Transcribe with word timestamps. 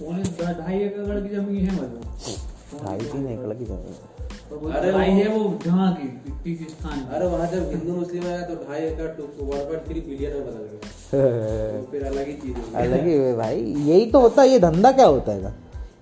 पौने 0.00 0.22
ढाई 0.54 0.78
एकड़ 0.78 1.20
की 1.20 1.34
ज़मीन 1.36 1.66
है 1.66 1.74
मतलब। 1.74 2.84
ढाई 2.84 2.98
तीन 2.98 3.26
एकड़ 3.26 3.54
की 3.54 3.64
ज़मीन। 3.64 3.94
तो 4.50 4.56
अरे 4.70 4.92
ढाई 4.92 5.10
वो- 5.10 5.18
है 5.18 5.28
वो 5.28 5.58
जहाँ 5.64 5.92
की 5.94 6.54
स्थान 6.70 7.00
अरे 7.14 7.26
वहाँ 7.26 7.46
जब 7.46 7.68
हिंदू 7.70 7.92
मुस्लिम 7.92 8.26
आया 8.26 8.42
तो 8.42 8.54
ढाई 8.54 8.80
एकड़ 8.80 9.06
two 9.06 9.22
one 9.44 9.58
point 9.58 9.86
three 9.86 10.00
billion 10.00 10.32
में 10.32 10.46
बदल 10.46 10.64
गया 10.64 11.80
तो 11.80 11.90
फिर 11.92 12.04
अलग 12.04 12.26
ही 12.26 12.32
चीज़ 12.32 12.76
अलग 12.76 13.06
ही 13.06 13.32
भाई। 13.34 13.60
यही 13.86 14.10
तो 14.10 14.20
होता 14.20 14.42
है 14.42 14.48
ये 14.48 14.58
धंधा 14.58 14.92
क्या 14.92 15.06
होता 15.06 15.32
है? 15.32 15.54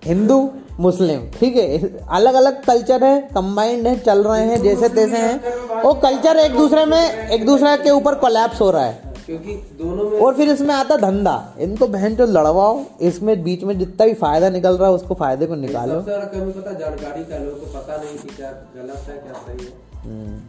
हिंदू 0.05 0.39
मुस्लिम 0.81 1.31
ठीक 1.41 1.57
है? 1.57 1.79
अलग 2.11 2.35
अलग 2.35 2.65
कल्चर 2.65 3.05
है 3.05 3.21
कंबाइंड 3.35 3.87
है 3.87 3.99
चल 4.01 4.23
रहे 4.25 4.45
हैं 4.45 4.63
जैसे 4.63 4.89
तैसे 4.89 5.17
हैं। 5.17 5.83
वो 5.83 5.93
कल्चर 5.95 6.37
एक 6.37 6.57
दूसरे 6.57 6.85
में 6.85 7.29
एक 7.29 7.47
दूसरे 7.47 7.77
के 7.77 7.91
ऊपर 7.91 8.15
कोलैप्स 8.15 8.61
हो 8.61 8.71
रहा 8.71 8.85
है। 8.85 9.14
क्योंकि 9.27 9.55
दोनों 9.79 10.09
में 10.11 10.19
और 10.21 10.35
फिर 10.37 10.49
इसमें 10.51 10.75
आता 10.75 10.97
धंधा। 10.99 11.37
इनको 11.61 11.87
बहन 11.89 12.17
जो 12.17 12.27
लड़वाओ 12.29 12.85
इसमें 13.03 13.43
बीच 13.45 13.63
में 13.65 13.79
जितना 13.79 14.07
भी 14.07 14.15
फ़ायदा 14.17 14.49
निकल 14.51 14.77
रहा 14.77 14.89
है 14.89 14.95
उसको 14.95 15.15
फ़ायदे 15.15 15.47
को 15.47 15.55
निकालो। 15.57 15.95
सबसे 15.95 16.11
बड़ा 16.11 16.25
कमी 16.35 16.53
पता 16.53 16.73
जानकारी 16.81 17.25
का 17.25 17.39
लोगों 17.39 17.61
को 17.61 17.67
पता 17.79 17.97
नहीं 17.97 18.19
कि 18.19 18.37
क्या 18.37 18.51
गलत 18.77 19.09
है 19.09 19.17
क्या 19.19 19.35
सही 19.41 19.67
है। 19.67 19.73
हम्म, 20.05 20.41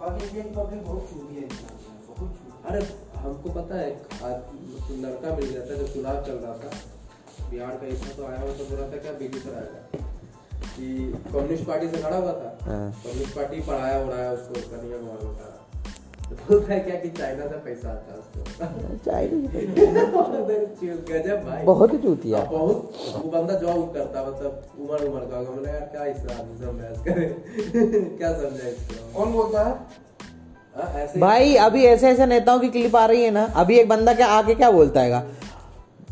और 0.00 0.22
इंडियन 0.22 0.52
पब्लिक 0.54 0.84
बहुत 0.86 1.02
चूती 1.10 1.34
है 1.34 1.48
बहुत 2.08 2.18
चूती 2.18 2.68
अरे 2.68 2.86
हमको 3.18 3.50
पता 3.52 3.74
है 3.74 3.90
आज 4.24 4.36
लड़का 5.04 5.36
मिल 5.36 5.46
गया 5.46 5.60
था 5.60 5.74
जब 5.74 5.92
चुनाव 5.94 6.22
चल 6.26 6.36
रहा 6.44 6.54
था। 6.54 6.70
बिहार 7.50 7.74
का 7.76 7.86
इसमें 7.86 8.16
तो 8.16 8.26
आया 8.26 8.40
हुआ 8.40 8.52
तो 8.58 8.64
बोला 8.66 8.86
था 8.92 8.98
क्या 9.02 9.12
बेगूसराय 9.18 9.66
का 9.72 9.80
कि 10.66 10.86
कम्युनिस्ट 11.32 11.64
पार्टी 11.66 11.88
से 11.88 12.02
खड़ा 12.02 12.16
हुआ 12.16 12.32
था। 12.34 12.56
हाँ। 12.62 12.86
कम्युनिस्ट 13.02 13.34
पार्टी 13.36 13.60
पढ़ाया 13.68 13.98
उड़ाया 14.04 14.30
उसको 14.32 14.54
कन्हैया 14.70 14.98
कुमार 14.98 15.20
को 15.24 15.32
था 15.34 15.48
बोलता 16.30 16.72
है 16.72 16.78
क्या 16.80 16.94
कि 16.94 17.08
चाइना 17.08 17.46
से 17.46 17.56
पैसा 17.64 17.88
आता 17.88 18.14
उसको। 18.14 18.96
चाइनीज़ 19.04 19.50
गजब 21.10 21.44
भाई। 21.48 21.64
बहुत 21.64 21.92
ही 21.92 21.98
चूतिया 21.98 22.38
बहुत। 22.44 22.92
वो 23.16 23.30
बंदा 23.30 23.54
जॉब 23.54 23.92
करता 23.94 24.24
मतलब 24.28 24.62
उम्र 24.80 25.06
उम्र 25.06 25.20
का। 25.20 25.40
मैंने 25.40 25.72
यार 25.72 25.88
क्या 25.92 26.04
इस 26.04 26.16
आदमी 26.16 26.56
से 26.58 26.66
बहस 26.66 26.98
करें? 27.08 28.16
क्या 28.18 28.32
समझा 28.32 28.68
इसको? 28.68 29.18
कौन 29.18 29.32
बोलता 29.32 29.62
है? 29.62 29.74
हाँ, 30.76 31.06
भाई 31.18 31.54
अभी 31.56 31.84
ऐसे 31.84 32.08
ऐसे 32.08 32.26
नेताओं 32.26 32.60
की 32.60 32.68
क्लिप 32.68 32.96
आ 32.96 33.04
रही 33.06 33.22
है 33.22 33.30
ना 33.30 33.44
अभी 33.56 33.78
एक 33.78 33.88
बंदा 33.88 34.14
क्या 34.14 34.26
आके 34.26 34.54
क्या 34.54 34.70
बोलता 34.70 35.00
है 35.00 35.22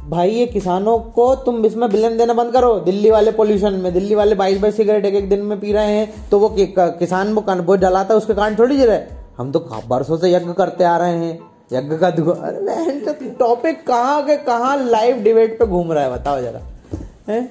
भाई 0.08 0.30
ये 0.30 0.46
किसानों 0.46 0.98
को 0.98 1.34
तुम 1.36 1.64
इसमें 1.66 1.90
बिलन 1.90 2.16
देना 2.18 2.32
बंद 2.34 2.52
करो। 2.52 2.78
दिल्ली 2.80 3.10
वाले 3.10 3.32
पोल्यूशन 3.32 3.72
में 3.72 3.92
दिल्ली 3.92 4.14
वाले 4.14 4.34
बाईस 4.34 4.58
बाईस 4.60 4.76
सिगरेट 4.76 5.04
एक 5.04 5.14
एक 5.14 5.28
दिन 5.28 5.42
में 5.42 5.60
पी 5.60 5.72
रहे 5.72 5.96
हैं 5.96 6.28
तो 6.30 6.38
वो 6.38 6.48
किसान 6.58 7.32
वो 7.34 7.44
वो 7.62 7.76
जलाता 7.76 8.14
है 8.14 8.18
उसके 8.18 8.34
कारण 8.34 8.58
थोड़ी 8.58 8.76
जी 8.76 8.84
रहे 8.84 9.21
हम 9.38 9.52
तो 9.52 9.60
बरसों 9.88 10.16
से 10.16 10.32
यज्ञ 10.32 10.52
करते 10.52 10.84
आ 10.84 10.96
रहे 10.96 11.16
हैं। 11.16 11.38
यज्ञ 11.72 11.96
का 11.96 12.06
अरे 12.06 13.30
टॉपिक 13.38 13.86
कहाँ 13.86 14.22
के 14.26 14.36
कहाँ 14.36 14.76
लाइव 14.84 15.22
डिबेट 15.22 15.58
पे 15.58 15.66
घूम 15.66 15.92
रहा 15.92 16.04
है 16.04 16.10
बताओ 16.12 16.40
जरा। 16.40 16.60
हैं? 17.28 17.42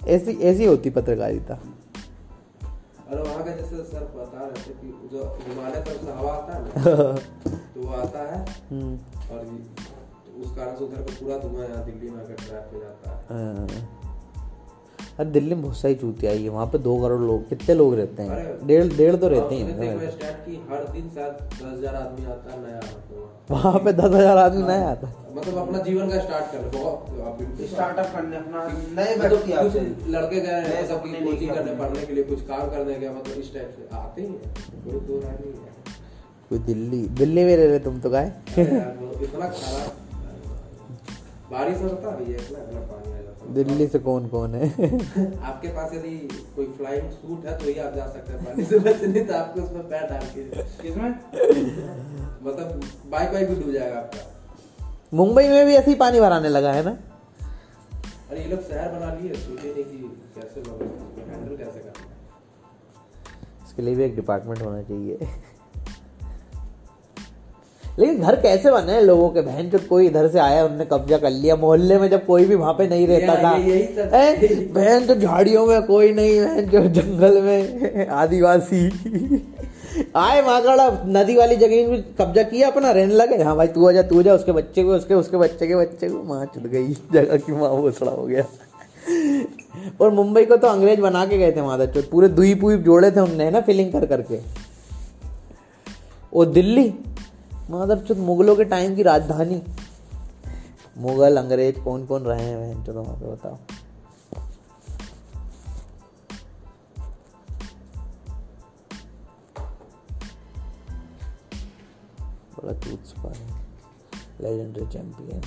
ऐसी 0.00 0.32
ऐसी 0.40 0.64
होती 0.64 0.90
पत्रकारिता। 0.90 1.54
और 1.54 3.20
वहाँ 3.22 3.44
का 3.44 3.50
जैसे 3.50 3.76
सर 3.84 4.02
बता 4.16 4.44
रहे 4.44 4.62
थे 4.62 4.74
कि 4.80 5.08
जो 5.12 5.24
हिमालय 5.46 5.80
तरफ़ 5.80 6.04
से 6.04 6.12
हवा 6.12 6.32
आता 6.32 6.54
है 6.54 6.60
ना 6.62 6.70
तो 7.74 7.80
वो 7.80 7.94
आता 7.94 8.22
है। 8.32 8.38
हम्म, 8.70 8.94
और 9.32 9.44
तो 9.44 10.42
उस 10.42 10.56
कारण 10.56 10.76
से 10.76 10.84
उधर 10.84 11.02
का 11.02 11.14
पूरा 11.20 11.38
धुआँ 11.38 11.66
यहाँ 11.68 11.84
दिल्ली 11.84 12.10
में 12.10 12.20
आकर 12.20 12.34
ट्रैप 12.34 12.70
हो 12.74 12.80
जाता 12.80 13.10
है। 13.10 13.98
अरे 15.20 15.30
दिल्ली 15.30 15.54
में 15.54 15.62
बहुत 15.62 15.76
सारी 15.76 15.94
चूतिया 15.96 16.30
आई 16.32 16.42
है। 16.42 16.48
वहाँ 16.50 16.66
पे 16.66 16.78
दो 16.80 16.96
करोड़ 17.00 17.20
लोग 17.20 17.48
कितने 17.48 17.74
लोग 17.74 17.94
रहते 17.94 18.22
हैं? 18.22 18.36
डेढ़ 18.66 18.92
डेढ़ 18.92 19.16
तो 19.16 19.28
रहते 19.28 19.54
हैं 19.54 19.64
हर 20.70 20.84
दिन 20.92 21.08
दस 21.08 21.62
हज़ार 21.62 21.94
आदमी 21.96 22.24
आता 22.26 22.52
है 22.52 22.56
नया 22.62 22.76
आता 22.76 22.88
है। 22.90 23.18
वहाँ। 23.50 23.62
वहाँ 23.62 23.80
पे 23.84 23.92
दस 23.92 24.14
हज़ार 24.14 24.38
आदमी 24.38 24.62
नहीं 24.62 24.84
आता 24.84 25.06
मतलब 25.34 25.56
अपना 25.58 25.78
जीवन 25.80 26.10
का 26.10 26.20
स्टार्ट 26.20 26.46
कर 26.52 26.60
स्टार्टअप 27.66 28.08
करने 28.14 28.36
अपना 28.36 28.64
नए 28.94 29.16
मतलब 29.16 29.30
व्यक्ति 29.30 29.52
आते 29.52 29.64
कुछ 29.64 29.76
हैं। 29.76 30.10
लड़के 30.12 30.40
गए 30.40 30.60
हैं 30.66 30.86
सब 30.88 30.98
कोचिंग 31.02 31.50
करने 31.50 31.72
पढ़ने 31.74 32.06
के 32.06 32.12
लिए 32.14 32.24
कुछ 32.24 32.40
काम 32.46 32.70
करने 32.70 32.94
गया 32.96 33.12
मतलब 33.12 33.36
इस 33.38 33.54
टाइप 33.54 33.70
से 33.76 33.82
आते 33.96 34.22
ही 34.22 34.28
हैं। 34.28 34.40
कोई 36.50 36.58
दिल्ली 36.66 37.02
दिल्ली 37.18 37.42
में 37.44 37.56
रह 37.56 37.66
रहे 37.66 37.78
तुम 37.80 38.00
तो 38.00 38.10
गाय। 38.10 38.32
यार, 38.58 38.98
इतना 39.22 39.46
खराब 39.48 39.90
बारिश 41.52 41.78
होता 41.82 42.08
है 42.10 42.32
इतना 42.32 42.80
पानी 42.90 43.12
है। 43.12 43.19
दिल्ली 43.48 43.86
से 43.86 43.98
कौन 43.98 44.28
कौन 44.28 44.54
है? 44.54 44.68
आपके 45.42 45.68
पास 45.68 45.92
यदि 45.94 46.28
कोई 46.56 46.66
फ्लाइंग 46.66 47.10
सूट 47.10 47.46
है 47.46 47.58
तो 47.58 47.64
ही 47.64 47.78
आप 47.78 47.94
जा 47.94 48.06
सकते 48.06 48.32
हैं 48.32 48.44
पानी 48.44 48.64
से 48.64 48.78
बचने 48.78 49.24
तो 49.24 49.34
आपको 49.34 49.60
उसमें 49.60 49.88
पैर 49.88 50.02
डाल 50.10 50.20
के। 50.20 50.44
किसमें 50.82 51.10
मतलब 52.42 52.84
बाइक 53.10 53.32
वाइक 53.32 53.50
भी 53.50 53.62
डूब 53.62 53.72
जाएगा 53.72 53.98
आपका। 53.98 54.52
मुंबई 55.14 55.48
में 55.48 55.66
भी 55.66 55.74
ऐसे 55.74 55.90
ही 55.90 55.96
पानी 55.96 56.20
भराने 56.20 56.48
लगा 56.48 56.72
है 56.72 56.84
ना? 56.84 56.98
अरे 58.30 58.40
ये 58.40 58.48
लोग 58.48 58.60
शहर 58.60 58.88
बना 58.88 59.14
लिए 59.14 59.34
सोचे 59.34 59.74
नहीं 59.74 59.84
कि 59.84 60.22
कैसे 60.34 60.60
हैंडल 61.30 61.56
कैसे 61.56 61.78
करना 61.78 62.00
है। 62.00 62.20
इसके 63.66 63.82
लिए 63.82 63.94
भी 63.94 64.04
एक 64.04 64.16
डिपार्टमेंट 64.16 64.62
होना 64.62 64.82
चाहिए। 64.82 65.18
लेकिन 68.00 68.20
घर 68.20 68.36
कैसे 68.40 68.70
बने 68.70 68.92
हैं 68.92 69.00
लोगों 69.02 69.28
के 69.30 69.40
बहन? 69.40 69.68
जो 69.70 69.78
कोई 69.88 70.06
इधर 70.06 70.28
से 70.28 70.38
आया 70.38 70.64
उनने 70.64 70.84
कब्जा 70.84 71.18
कर 71.18 71.30
लिया 71.30 71.56
मोहल्ले 71.56 71.98
में 71.98 72.08
जब 72.10 72.24
कोई 72.26 72.44
भी 72.44 72.54
वहाँ 72.54 72.72
पे 72.74 72.86
नहीं 72.88 73.06
रहता 73.06 73.34
था? 73.36 73.52
बहन 74.74 75.06
तो 75.06 75.14
झाड़ियों 75.14 75.66
में 75.66 75.82
कोई 75.82 76.12
नहीं 76.12 76.40
बहन 76.40 76.66
जो 76.66 76.80
जंगल 76.92 77.40
में 77.42 78.06
आदिवासी। 78.08 78.86
आए 80.16 80.42
माकड़ा 80.42 80.88
नदी 81.06 81.36
वाली 81.36 81.56
जगह 81.56 81.88
में 81.88 82.02
कब्जा 82.18 82.42
किया 82.42 82.68
अपना 82.68 82.90
रहने 82.90 83.14
लगे। 83.14 83.42
हाँ 83.42 83.56
भाई 83.56 83.66
तू 83.66 83.88
आजा 83.88 84.02
तू 84.02 84.22
जा 84.22 84.34
उसके 84.34 84.52
बच्चे 84.52 84.82
को 84.82 84.94
उसके 84.94 85.14
उसके 85.14 85.36
बच्चे 85.36 85.66
के 85.66 85.76
बच्चे 85.76 86.08
को। 86.08 86.22
माँ 86.24 86.44
चुद 86.46 86.66
गई 86.72 86.94
जगह 87.12 87.36
की 87.36 87.52
माँ 87.52 87.70
भोसड़ा 87.70 88.10
हो 88.10 88.26
गया। 88.26 88.44
और 90.00 90.10
मुंबई 90.10 90.44
को 90.44 90.56
तो 90.56 90.68
अंग्रेज़ 90.68 91.00
बना 91.00 91.24
के 91.26 91.38
गए 91.38 91.52
थे 91.52 91.62
माता 91.62 91.86
चौथ 91.86 92.10
पूरे 92.10 92.28
दुई 92.30 92.54
पुई 92.54 92.76
जोड़े 92.78 93.10
थे 93.10 93.20
उनने 93.20 93.50
ना 93.50 93.60
फिलिंग 93.60 93.92
कर 93.92 94.06
करके? 94.06 94.38
वो 96.32 96.44
दिल्ली? 96.46 96.92
माधर 97.70 97.98
चौथ 98.06 98.16
मुगलों 98.28 98.54
के 98.56 98.64
टाइम 98.64 98.94
की 98.96 99.02
राजधानी। 99.02 99.62
मुगल 100.98 101.36
अंग्रेज़ 101.36 101.78
कौन 101.80 102.06
कौन 102.06 102.22
रहे 102.22 102.44
हैं 102.44 102.84
चलो 102.84 103.02
वहाँ 103.02 103.16
पे 103.16 103.26
बताओ 103.26 103.56
बड़ा 112.56 112.72
छुपा 112.82 113.28
है। 113.28 113.44
लेजेंडरी 114.40 114.86
चैंपियन 114.86 115.40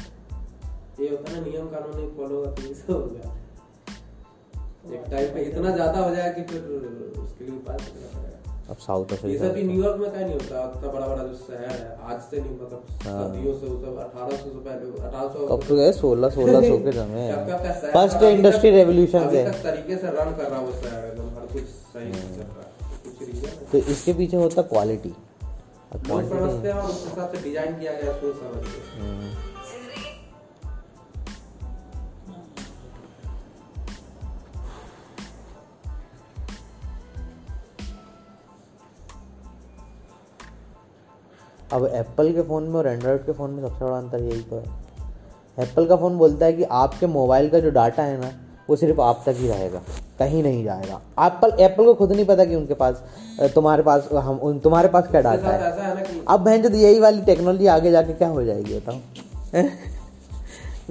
ये 1.00 1.10
होता 1.10 1.32
है 1.32 1.36
ना 1.36 1.46
नियम 1.46 1.68
कानून 1.68 1.96
नहीं 1.96 2.10
फॉलो 2.18 2.36
होगा 2.36 2.52
तो 2.52 2.62
ये 2.64 2.74
हो 2.90 3.00
गया 3.06 3.28
एक 4.94 5.04
टाइम 5.12 5.34
पे 5.34 5.40
इतना 5.42 5.70
ज़्यादा 5.72 6.00
हो 6.00 6.16
जाए 6.16 6.34
कि 6.34 6.42
फिर 6.44 6.62
उसके 7.24 7.46
लिए 7.46 7.56
उपाय 7.56 7.78
करना 7.78 8.08
पड़ेगा 8.14 8.23
अब 8.74 8.80
साउथ 8.80 9.12
ये 9.12 9.18
अफ्रीका 9.18 9.48
सब 9.48 9.54
भी 9.54 9.64
न्यूयॉर्क 9.64 9.98
में 10.02 10.10
क्या 10.12 10.22
नहीं 10.22 10.34
होता? 10.34 10.62
इतना 10.76 10.92
बड़ा 10.92 11.08
बड़ा 11.08 11.24
जो 11.24 11.36
शहर 11.40 11.72
है 11.72 11.98
आज 12.04 12.22
से 12.22 12.40
नहीं 12.40 12.54
मतलब 12.54 12.86
हाँ। 13.04 13.18
सदियों 13.24 13.54
से 13.60 13.68
उसे 13.68 13.92
अठारह 14.04 14.38
सौ 14.38 14.44
से 14.46 14.60
पहले 14.60 14.92
अठारह 15.02 15.28
सौ 15.34 15.48
कब 15.48 15.68
तो 15.68 15.76
गए 15.76 15.92
सोलह 15.92 16.30
सोलह 16.30 16.68
सौ 16.68 16.78
के 16.78 16.92
समय 16.92 17.32
फ़र्स्ट 17.94 18.24
इंडस्ट्री 18.24 18.70
रेवोल्यूशन 18.70 19.30
से 19.30 19.44
तरीके 19.64 19.98
से 19.98 20.16
रन 20.18 20.36
कर 20.38 20.50
रहा 20.50 20.60
है 20.60 20.66
वो 20.66 20.74
शहर 20.82 21.06
एकदम 21.06 21.30
हर 21.38 21.46
कुछ 21.54 21.64
सही 21.94 22.12
चल 22.12 22.50
रहा 22.50 22.64
है 22.64 23.72
तो 23.72 23.78
इसके 23.92 24.14
पीछे 24.14 24.38
होता 24.38 24.62
क्वालिटी 24.74 25.16
लोग 25.94 26.30
समझते 26.30 26.68
हैं 26.68 26.76
और 26.76 26.90
उस 26.90 27.04
हिसाब 27.06 27.34
से 27.34 27.42
डिज़ाइन 27.44 27.80
किया 27.80 27.92
गया 27.92 28.12
है, 28.12 28.20
सोच 28.22 28.36
समझ 28.36 28.64
के। 28.68 29.53
अब 41.74 41.86
एप्पल 41.94 42.32
के 42.34 42.42
फ़ोन 42.42 42.64
में 42.64 42.76
और 42.76 42.88
एंड्रॉयड 42.88 43.26
के 43.26 43.32
फ़ोन 43.32 43.52
में 43.52 43.62
सबसे 43.62 43.86
बड़ा 43.86 43.98
अंतर 43.98 44.20
यही 44.20 44.42
तो 44.42 44.56
है। 44.56 44.64
एप्पल 45.58 45.86
का 45.86 45.96
फ़ोन 45.96 46.18
बोलता 46.18 46.46
है 46.46 46.54
कि 46.54 46.64
आपके 46.64 47.08
मोबाइल 47.08 47.50
का 47.50 47.60
जो 47.60 47.70
डाटा 47.70 48.04
है 48.04 48.20
ना 48.22 48.32
वो 48.70 48.76
सिर्फ़ 48.76 49.02
आप 49.02 49.24
तक 49.26 49.36
ही 49.38 49.48
रहेगा 49.48 49.82
कहीं 50.20 50.44
नहीं 50.44 50.64
जाएगा। 50.64 51.00
एप्पल 51.26 51.54
एप्पल 51.60 51.86
को 51.86 51.94
खुद 51.94 52.12
नहीं 52.12 52.26
पता 52.26 52.46
कि 52.46 52.56
उनके 52.56 52.74
पास 52.74 53.04
तुम्हारे 53.56 53.84
पास 53.84 54.10
हम 54.14 54.38
उन 54.40 54.60
तुम्हारे 54.60 54.88
पास 54.88 55.08
क्या 55.08 55.22
डाटा 55.22 55.50
है। 55.50 56.24
अब 56.28 56.40
बहन 56.40 56.62
जो 56.62 56.70
यही 56.78 57.00
वाली 57.00 57.22
टेक्नोलॉजी 57.22 57.68
आगे 57.68 57.92
जाके 57.92 58.14
क्या 58.14 58.28
हो 58.28 58.44
जाएगी 58.44 58.80
बताओ? 58.80 58.96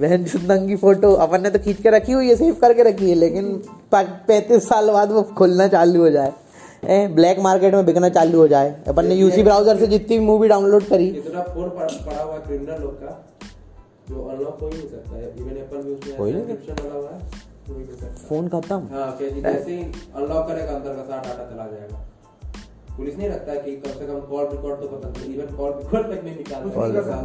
बहन 0.01 0.23
जो 0.23 0.39
नंगी 0.43 0.75
फ़ोटो 0.75 1.11
अपन 1.13 1.41
ने 1.41 1.49
तो 1.49 1.59
खींच 1.59 1.81
के 1.81 1.89
रखी 1.89 2.11
हुई 2.11 2.29
है 2.29 2.35
सेव 2.35 2.53
करके 2.61 2.83
रखी 2.83 3.09
है 3.09 3.15
लेकिन 3.15 3.51
पैंतीस 3.95 4.67
साल 4.69 4.89
बाद 4.91 5.11
वो 5.11 5.21
खुलना 5.37 5.67
चालू 5.67 6.01
हो 6.01 6.09
जाए। 6.09 6.33
ब्लैक 7.15 7.39
मार्केट 7.39 7.73
में 7.73 7.85
बिकना 7.85 8.09
चालू 8.09 8.39
हो 8.39 8.47
जाए। 8.47 8.75
अपन 8.87 9.05
ने 9.05 9.15
यूसी 9.15 9.43
ब्राउज़र 9.43 9.77
से 9.79 9.87
जितनी 9.87 10.19
भी 10.19 10.25
मूवी 10.25 10.47
डाउनलोड 10.47 10.83
करी। 10.83 11.07
इतना 11.07 11.41
फ़ोन 11.43 11.69
पड़ा 11.69 12.21
हुआ 12.23 12.37
क्रिमिनल 12.37 12.81
लोग 12.81 12.93
का। 12.93 13.11
जो 14.09 14.23
अनलॉक 14.23 14.57
हो 14.61 14.67
ही 14.67 14.77
नहीं 14.77 14.87
सकता 14.87 15.17
है। 15.17 15.27
इवन 15.39 15.57
एप्पल 15.57 15.77
भी 15.77 15.91
उसमें 15.91 16.17
डाला 16.75 16.93
हुआ 16.93 17.09
है। 17.09 17.17
नहीं 17.69 17.85
सकता। 17.85 18.07
फ़ोन 18.27 18.47
खत्म। 18.47 18.81
हाँ 18.91 19.11
कि 19.19 19.29
जैसे 19.41 19.71
ही 19.71 19.81
अनलॉक 20.15 20.47
करेगा 20.47 20.71
अंदर 20.71 20.89
का 20.89 21.03
सारा 21.03 21.21
डाटा 21.21 21.43
चला 21.51 21.65
जाएगा। 21.67 21.97
पुलिस 22.97 23.15
नहीं 23.17 23.29
रखता 23.29 23.53
कि 23.55 23.71
कम 23.75 23.91
से 23.99 24.05
कम 24.07 24.19
कॉल 24.31 24.45
रिकॉर्ड 24.47 24.81
तो 24.81 24.87
पता 24.87 25.09
चले। 25.11 25.33
इवन 25.33 25.55
कॉल 25.55 25.71
रिकॉर्ड 25.71 26.05
तक 26.07 26.23
नहीं 26.23 26.35
निकाल 26.35 26.61
रहा 26.63 27.21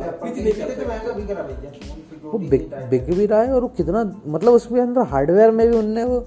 वो 2.25 2.39
बिक 2.39 3.11
भी 3.11 3.27
रहा 3.27 3.43
है 3.43 3.53
और 3.55 3.67
कितना 3.77 4.03
मतलब 4.27 4.53
उसके 4.53 4.81
अंदर 4.81 5.03
हार्डवेयर 5.11 5.51
में 5.51 5.71
भी 5.71 5.77
उनने 5.79 6.05
वो 6.05 6.19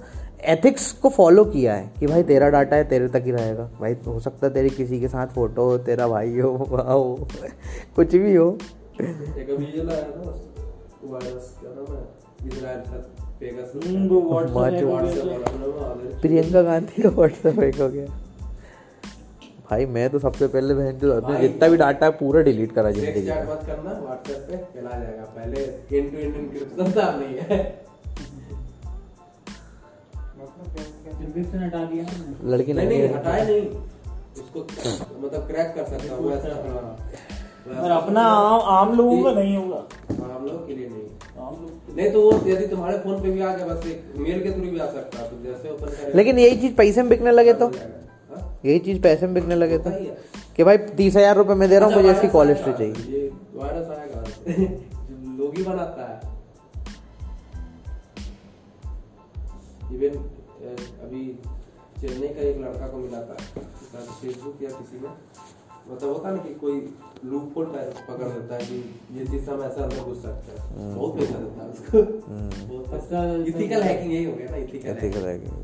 एथिक्स 0.44 0.92
को 0.92 1.08
फॉलो 1.08 1.44
किया 1.44 1.74
है 1.74 1.92
कि 2.00 2.06
भाई 2.06 2.22
तेरा 2.22 2.48
डाटा 2.50 2.76
है 2.76 2.84
तेरे 2.84 3.08
तक 3.08 3.22
ही 3.24 3.30
रहेगा। 3.30 3.64
भाई 3.80 3.96
हो 4.06 4.20
सकता 4.20 4.46
है 4.46 4.52
तेरी 4.54 4.70
किसी 4.70 5.00
के 5.00 5.08
साथ 5.08 5.26
फ़ोटो 5.26 5.64
हो 5.64 5.78
तेरा 5.78 6.08
भाई 6.08 6.38
हो 6.38 6.50
वहाँ 6.50 6.94
हो 6.94 7.28
कुछ 7.96 8.14
भी 8.14 8.34
हो। 8.34 8.58
एक 9.00 9.48
है 9.48 9.56
हम्म, 13.74 14.08
प्रियंका 16.20 16.62
गांधी 16.62 17.02
का 17.02 17.08
व्हाट्सएप 17.08 17.58
हैक 17.60 17.80
हो 17.80 17.88
गया। 17.88 18.06
भाई 19.70 19.86
मैं 19.86 20.10
तो 20.10 20.18
सबसे 20.18 20.46
पहले 20.46 20.74
बहन 20.74 20.98
जो 20.98 21.12
अपने 21.12 21.38
जितना 21.40 21.68
भी 21.68 21.76
डाटा 21.76 22.06
है 22.06 22.12
पूरा 22.12 22.40
डिलीट 22.40 22.72
करा 22.72 22.90
ज़िंदगी 22.90 23.20
मत 23.20 23.62
करना 23.66 23.92
व्हाट्सएप 24.00 24.46
पे 24.50 24.56
चला 24.56 24.98
जाएगा। 24.98 25.22
पहले 25.22 25.60
एंड 25.98 26.12
टू 26.12 26.18
एंड 26.18 26.36
एन्क्रिप्शन 26.36 26.92
था 26.92 27.16
नहीं 27.16 27.36
है। 27.38 27.91
लड़की 32.44 32.72
नहीं 32.72 32.86
नहीं 32.88 32.98
नहीं 32.98 33.08
हटाए 33.08 33.46
नहीं। 33.46 33.62
उसको 34.42 34.60
मतलब 34.60 35.46
क्रैक 35.46 35.74
कर 35.74 35.84
सकता 35.84 36.14
हूँ 36.14 36.30
हाँ। 36.32 37.82
और 37.82 37.90
अपना 37.90 38.20
आम 38.20 38.60
आम 38.76 38.96
लोगों 38.96 39.22
का 39.24 39.32
नहीं 39.32 39.56
होगा। 39.56 39.76
हाँ, 39.76 40.34
हम 40.34 40.46
लोग 40.46 40.66
के 40.66 40.74
लिए 40.74 40.88
नहीं। 40.88 41.46
आम 41.46 41.54
लोग 41.54 41.96
नहीं 41.96 42.10
तो 42.10 42.22
वो 42.22 42.32
यदि 42.48 42.66
तुम्हारे 42.66 42.98
फ़ोन 42.98 43.22
पे 43.22 43.30
भी 43.30 43.40
आ 43.40 43.54
गया 43.56 43.66
बस 43.66 43.86
एक 43.86 44.14
मेल 44.16 44.42
के 44.42 44.52
थ्रू 44.52 44.70
भी 44.70 44.78
आ 44.78 44.86
सकता 44.86 45.18
है 45.18 45.28
तो 45.30 45.36
जैसे 45.44 45.70
ओपन 45.70 46.16
लेकिन 46.16 46.38
यही 46.38 46.56
चीज़ 46.56 46.74
पैसे 46.74 47.02
में 47.02 47.08
बिकने 47.08 47.32
लगे 47.32 47.52
तो? 47.52 47.66
हो? 47.66 47.72
यही 48.64 48.78
चीज़ 48.78 49.00
पैसे 49.02 49.26
में 49.26 49.34
बिकने 49.34 49.54
लगे 49.54 49.78
तो? 49.78 49.90
कि 50.56 50.64
भाई 50.64 50.76
तीस 50.78 51.16
हज़ार 51.16 51.36
रुपये 51.36 51.54
में 51.54 51.68
दे 51.68 51.78
रहा 51.78 51.88
हूँ 51.88 51.94
मुझे 51.96 52.08
इसकी 52.08 52.26
अच्छा, 52.26 52.32
कॉल 52.32 52.48
हिस्ट्री 52.48 52.72
चाहिए। 52.72 53.18
ये 53.18 53.30
वायरस 53.54 53.88
आएगा। 53.90 54.24
लोग 55.38 55.56
ही 55.56 55.62
बनाता 55.62 56.08
है। 56.12 56.20
इवन 59.94 60.18
अभी 61.02 61.22
चेन्नई 62.00 62.28
का 62.28 62.40
एक 62.40 62.58
लड़का 62.58 62.86
को 62.86 62.98
मिला 62.98 63.20
था 63.20 63.36
शायद 63.38 64.08
फेसबुक 64.22 64.62
या 64.62 64.70
किसी 64.70 65.02
में। 65.02 65.10
मतलब 65.90 66.08
होता 66.08 66.30
ना 66.30 66.36
कि 66.36 66.54
कोई 66.54 66.74
लूप 67.24 67.54
होल 67.56 67.64
पकड़ 67.64 68.28
देता 68.28 68.54
है 68.54 68.60
कि 68.62 68.76
ये 69.18 69.24
चीज़ 69.26 69.50
हम 69.50 69.62
ऐसा 69.62 69.82
अंदर 69.84 70.00
घुस 70.00 70.22
सकता 70.22 70.62
है। 70.62 70.94
बहुत 70.94 71.18
पैसा 71.18 71.38
देता 71.38 71.64
है 71.64 71.68
उसको। 71.70 72.02
बहुत 72.68 72.94
अच्छा, 72.94 73.18
इथिकल 73.50 73.82
हैकिंग 73.82 74.12
यही 74.12 74.24
हो 74.24 74.32
गया 74.32 74.50
ना 74.50 74.56
इथिकल 74.56 75.20
रहेगा 75.20 75.60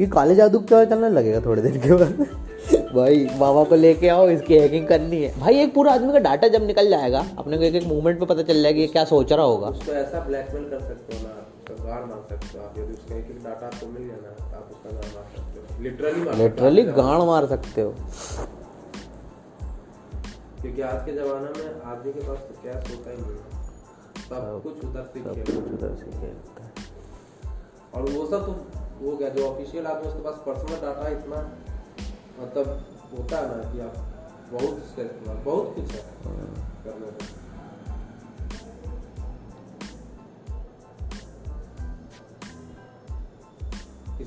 ये 0.00 0.06
काले 0.06 0.34
जादू 0.34 0.58
क्या 0.60 0.84
चलने 0.84 1.08
लगेगा 1.10 1.40
थोड़े 1.40 1.62
दिन 1.62 1.80
के 1.80 1.92
बाद। 1.92 2.18
भाई 2.94 3.24
बाबा 3.38 3.62
को 3.64 3.74
लेके 3.74 4.08
आओ 4.08 4.28
इसकी 4.28 4.58
हैकिंग 4.58 4.86
करनी 4.88 5.22
है। 5.22 5.38
भाई 5.40 5.58
एक 5.60 5.74
पूरा 5.74 5.92
आदमी 5.92 6.12
का 6.12 6.18
डाटा 6.18 6.48
जब 6.48 6.66
निकल 6.66 6.88
जाएगा 6.90 7.24
अपने 7.38 7.58
को 7.58 7.64
एक 7.64 7.74
एक 7.74 7.84
मूवमेंट 7.84 8.18
पे 8.20 8.26
पता 8.26 8.42
चल 8.42 8.62
जाएगा 8.62 8.80
ये 8.80 8.86
क्या 8.86 9.04
सोच 9.04 9.32
रहा 9.32 9.44
होगा। 9.44 9.68
उसको 9.68 9.92
ऐसा 9.92 10.20
ब्लैकमेल 10.26 10.64
कर 10.64 10.80
सकते 10.80 11.16
हो 11.16 11.22
ना 11.22 11.34
उसका 11.68 11.84
गाड़ 11.84 12.04
मार 12.04 12.18
सकते 12.28 12.58
हो 12.58 12.64
आप। 12.64 12.78
यदि 12.78 12.92
उसका 12.92 13.14
एक 13.14 13.30
एक 13.30 13.42
डाटा 13.44 13.66
आपको 13.66 13.86
मिल 13.86 14.02
गया 14.02 14.16
ना 14.16 14.30
तो 14.32 14.44
आप 14.56 14.68
उसका 14.72 14.90
गाड़ 14.90 15.10
मार 15.14 15.24
सकते 15.36 15.60
हो। 15.60 15.82
लिटरली 15.82 16.24
मार 16.24 16.34
लिटरली 16.34 16.82
गाड़ 16.98 17.22
मार 17.22 17.46
सकते 17.46 17.82
हो। 17.82 17.94
क्योंकि 20.60 20.82
आज 20.82 21.04
के 21.06 21.12
जमाने 21.12 21.50
में 21.56 21.80
आदमी 21.82 22.12
के 22.12 22.20
पास 22.20 22.38
तो 22.38 22.62
कैश 22.62 22.90
होता 22.90 23.10
ही 23.10 23.16
नहीं 23.16 23.36
सब 24.28 24.60
कुछ 24.62 24.84
उधर 24.84 25.04
से 25.04 25.22
सब 25.22 25.34
कुछ 25.46 25.72
उधर 25.72 25.94
से 25.94 26.06
खेलता 26.10 26.64
है। 26.64 26.70
और 27.94 28.10
वो 28.10 28.26
सब 28.26 28.46
तो 28.46 28.52
वो 29.00 29.16
क्या 29.16 29.28
जो 29.28 29.46
ऑफिशियल 29.48 29.86
आदमी 29.86 30.08
उसके 30.08 30.22
पास 30.22 30.36
पर्सनल 30.46 30.80
डाटा 30.80 31.08
इतना 31.08 31.38
मतलब 32.40 32.66
होता 33.12 33.36
है 33.36 33.44
ना 33.48 33.72
कि 33.72 33.80
आप 33.80 33.94
बहुत 34.52 34.98
है, 34.98 35.04
बहुत 35.44 35.74
कुछ 35.74 35.92
है 35.92 36.02
करने 36.84 37.06
को 37.06 37.45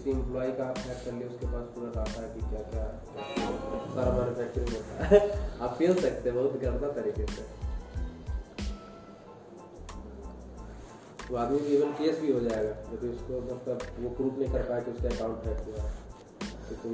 किसी 0.10 0.20
एम्प्लॉय 0.20 0.52
का 0.52 0.66
आप 0.66 0.78
हैक 0.78 1.00
कर 1.06 1.14
लिए 1.14 1.28
उसके 1.28 1.46
पास 1.46 1.66
पूरा 1.74 1.90
डाटा 1.96 2.22
है 2.22 2.28
कि 2.34 2.42
क्या 2.50 2.62
क्या 2.70 2.86
सारा 3.96 4.12
मैनुफैक्चरिंग 4.12 4.72
होता 4.76 5.06
है। 5.06 5.20
आप 5.62 5.76
फेल 5.80 5.94
सकते 6.02 6.30
हैं, 6.30 6.38
बहुत 6.38 6.54
गंदा 6.62 6.90
तरीके 6.92 7.26
से। 7.28 7.44
तो 11.30 11.36
आदमी 11.36 11.60
को 11.60 11.66
इवन 11.66 11.92
केस 11.94 12.20
भी 12.20 12.32
हो 12.32 12.40
जाएगा, 12.40 12.72
क्योंकि 12.88 13.08
उसको 13.08 13.42
मतलब 13.42 13.78
वो 14.00 14.10
प्रूफ 14.10 14.40
नहीं 14.40 14.52
कर 14.54 14.64
पाया 14.70 14.80
कि 14.80 14.92
उसका 14.92 15.10
अकाउंट 15.10 15.46
हैक 15.46 15.60
हुआ 15.68 15.84
तो 16.70 16.76
तुम 16.84 16.94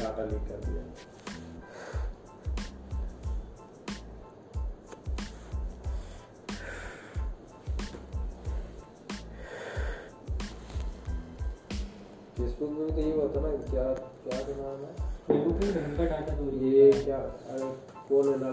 डाटा 0.00 0.24
लीक 0.24 0.48
कर 0.48 0.58
दिया। 0.66 0.82